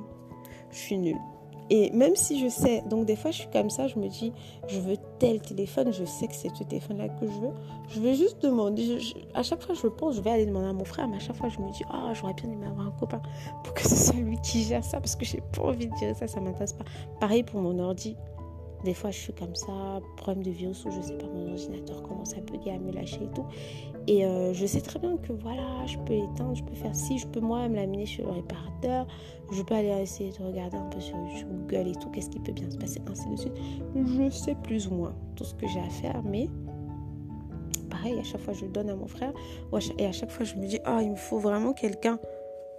Je 0.75 0.79
suis 0.79 0.99
nulle. 0.99 1.21
Et 1.71 1.91
même 1.93 2.15
si 2.15 2.39
je 2.41 2.49
sais, 2.49 2.83
donc 2.91 3.07
des 3.07 3.17
fois 3.17 3.31
je 3.31 3.39
suis 3.39 3.49
comme 3.51 3.71
ça, 3.71 3.87
je 3.87 3.99
me 3.99 4.09
dis, 4.09 4.33
je 4.69 4.79
veux 4.81 4.97
tel 5.19 5.41
téléphone, 5.41 5.95
je 5.95 6.05
sais 6.05 6.27
que 6.27 6.35
c'est 6.35 6.55
ce 6.55 6.63
téléphone-là 6.63 7.09
que 7.09 7.27
je 7.27 7.33
veux. 7.33 7.53
Je 7.89 8.01
vais 8.01 8.15
juste 8.15 8.43
demander, 8.43 8.99
à 9.33 9.43
chaque 9.43 9.63
fois 9.63 9.75
je 9.75 9.87
pense, 9.87 10.17
je 10.17 10.21
vais 10.21 10.31
aller 10.31 10.45
demander 10.45 10.67
à 10.67 10.73
mon 10.75 10.85
frère, 10.85 11.09
mais 11.09 11.17
à 11.17 11.21
chaque 11.21 11.37
fois 11.37 11.49
je 11.49 11.59
me 11.61 11.71
dis, 11.73 11.83
ah, 11.91 12.13
j'aurais 12.13 12.35
bien 12.35 12.51
aimé 12.51 12.67
avoir 12.67 12.89
un 12.89 12.91
copain 13.01 13.23
pour 13.63 13.73
que 13.73 13.83
ce 13.83 13.97
soit 13.97 14.21
lui 14.21 14.37
qui 14.43 14.63
gère 14.63 14.85
ça, 14.85 15.01
parce 15.01 15.17
que 15.17 15.25
j'ai 15.25 15.41
pas 15.57 15.63
envie 15.63 15.87
de 15.87 15.97
gérer 15.97 16.13
ça, 16.13 16.27
ça 16.27 16.39
m'intéresse 16.39 16.75
pas. 16.75 16.85
Pareil 17.19 17.43
pour 17.43 17.63
mon 17.63 17.79
ordi. 17.79 18.15
Des 18.85 18.93
fois, 18.93 19.11
je 19.11 19.19
suis 19.19 19.33
comme 19.33 19.55
ça, 19.55 20.01
problème 20.19 20.43
de 20.43 20.51
virus 20.51 20.85
ou 20.85 20.91
je 20.91 21.01
sais 21.01 21.17
pas, 21.17 21.27
mon 21.27 21.51
ordinateur 21.51 22.03
commence 22.03 22.35
à 22.35 22.41
bugger, 22.41 22.73
à 22.73 22.79
me 22.79 22.93
lâcher 22.93 23.23
et 23.25 23.35
tout. 23.35 23.47
Et 24.07 24.27
euh, 24.27 24.53
je 24.53 24.67
sais 24.67 24.83
très 24.83 24.99
bien 24.99 25.17
que 25.17 25.33
voilà, 25.33 25.87
je 25.87 25.97
peux 25.99 26.13
l'éteindre, 26.13 26.55
je 26.55 26.63
peux 26.63 26.75
faire 26.75 26.95
si, 26.95 27.17
je 27.17 27.27
peux 27.27 27.41
moi-même 27.41 27.75
l'amener 27.75 28.05
chez 28.05 28.23
le 28.23 28.29
réparateur, 28.29 29.07
je 29.51 29.63
peux 29.63 29.75
aller 29.75 29.89
essayer 30.03 30.31
de 30.31 30.45
regarder 30.45 30.77
un 30.77 30.91
peu 30.91 31.01
sur 31.01 31.17
Google 31.17 31.89
et 31.89 31.95
tout, 31.95 32.11
qu'est-ce 32.11 32.29
qui 32.29 32.41
peut 32.41 32.53
bien 32.53 32.71
se 32.71 32.77
passer, 32.77 33.01
ainsi 33.11 33.31
de 33.31 33.37
suite. 33.37 33.57
Je 33.97 34.29
sais 34.29 34.55
plus 34.57 34.89
ou 34.89 34.95
moins 34.95 35.15
tout 35.37 35.45
ce 35.45 35.55
que 35.55 35.67
j'ai 35.67 35.81
à 35.81 35.89
faire, 35.89 36.23
mais 36.23 36.51
pareil, 37.89 38.19
à 38.19 38.23
chaque 38.23 38.43
fois 38.43 38.53
je 38.53 38.67
donne 38.67 38.91
à 38.91 38.97
mon 38.97 39.07
frère, 39.07 39.33
et 39.99 40.05
à 40.05 40.13
chaque 40.13 40.31
fois 40.31 40.45
je 40.45 40.57
me 40.57 40.67
dis, 40.67 40.79
oh, 40.87 40.99
il 41.01 41.13
me 41.13 41.17
faut 41.17 41.39
vraiment 41.39 41.73
quelqu'un 41.73 42.19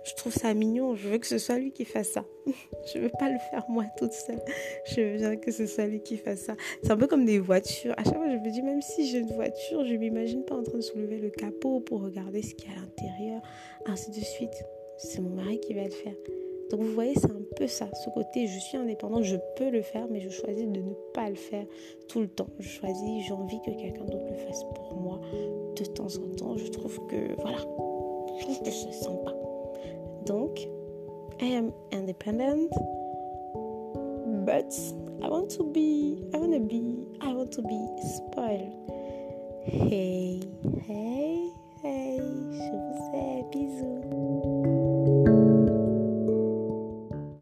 je 0.06 0.14
trouve 0.14 0.34
ça 0.34 0.54
mignon. 0.54 0.96
Je 0.96 1.10
veux 1.10 1.18
que 1.18 1.28
ce 1.28 1.38
soit 1.38 1.58
lui 1.58 1.72
qui 1.72 1.84
fasse 1.84 2.10
ça. 2.10 2.26
je 2.94 3.00
veux 3.00 3.12
pas 3.20 3.30
le 3.30 3.40
faire 3.50 3.66
moi 3.68 3.86
toute 3.98 4.14
seule. 4.14 4.40
Je 4.86 5.02
veux 5.02 5.18
bien 5.18 5.36
que 5.36 5.52
ce 5.52 5.66
soit 5.66 5.88
lui 5.88 6.02
qui 6.02 6.18
fasse 6.18 6.42
ça. 6.42 6.56
C'est 6.84 6.92
un 6.92 6.98
peu 6.98 7.08
comme 7.08 7.26
des 7.26 7.40
voitures. 7.40 7.94
À 7.98 8.04
chaque 8.04 8.16
fois, 8.16 8.30
je 8.30 8.38
me 8.38 8.52
dis, 8.52 8.62
même 8.62 8.82
si 8.82 9.08
j'ai 9.08 9.20
une 9.20 9.34
voiture, 9.34 9.84
je 9.86 9.96
m'imagine 9.96 10.46
pas 10.46 10.56
en 10.56 10.64
train 10.64 10.78
de 10.78 10.84
soulever 10.84 11.18
le 11.18 11.30
capot 11.32 11.80
pour 11.80 12.02
regarder 12.02 12.44
ce 12.44 12.54
qu'il 12.54 12.70
y 12.70 12.74
a 12.74 12.78
à 12.78 12.82
l'intérieur, 12.82 13.42
ainsi 13.88 14.12
de 14.12 14.24
suite. 14.24 14.64
C'est 14.98 15.22
mon 15.22 15.32
mari 15.32 15.60
qui 15.60 15.74
va 15.74 15.84
le 15.84 15.90
faire. 15.90 16.14
Donc 16.70 16.82
vous 16.82 16.94
voyez, 16.94 17.14
c'est 17.16 17.32
un 17.32 17.44
peu 17.56 17.68
ça, 17.68 17.88
ce 17.94 18.10
côté, 18.10 18.48
je 18.48 18.60
suis 18.60 18.78
indépendante, 18.78 19.24
je 19.24 19.36
peux 19.56 19.70
le 19.70 19.84
faire, 19.84 20.08
mais 20.10 20.20
je 20.20 20.30
choisis 20.30 20.66
de 20.68 20.80
ne 20.80 20.94
pas 21.14 21.30
le 21.30 21.36
faire 21.36 21.66
tout 22.08 22.22
le 22.22 22.28
temps. 22.28 22.48
Je 22.60 22.68
choisis, 22.68 23.26
j'ai 23.26 23.34
envie 23.34 23.60
que 23.62 23.72
quelqu'un 23.72 24.04
d'autre 24.06 24.26
le 24.28 24.36
fasse 24.36 24.64
pour 24.74 24.96
moi 24.96 25.22
de 25.76 25.86
temps 25.86 26.08
en 26.08 26.36
temps. 26.36 26.58
Je 26.58 26.68
trouve 26.68 27.00
que, 27.08 27.40
voilà, 27.40 27.58
je 27.58 28.44
trouve 28.44 28.64
que 28.64 28.72
c'est 28.72 28.94
sympa. 28.94 29.45
Donc, 30.26 30.58
I 31.40 31.46
am 31.46 31.72
independent, 31.92 32.72
but 34.44 34.74
I 35.24 35.28
want 35.28 35.52
to 35.52 35.72
be, 35.72 36.26
I 36.34 36.38
want 36.38 36.54
to 36.54 36.60
be, 36.60 37.06
I 37.22 37.32
want 37.32 37.52
to 37.54 37.62
be 37.62 37.88
spoiled. 38.02 38.74
Hey, 39.66 40.42
hey, 40.88 41.52
hey, 41.84 42.18
je 42.18 42.72
vous 42.72 43.50
bisous. 43.52 44.35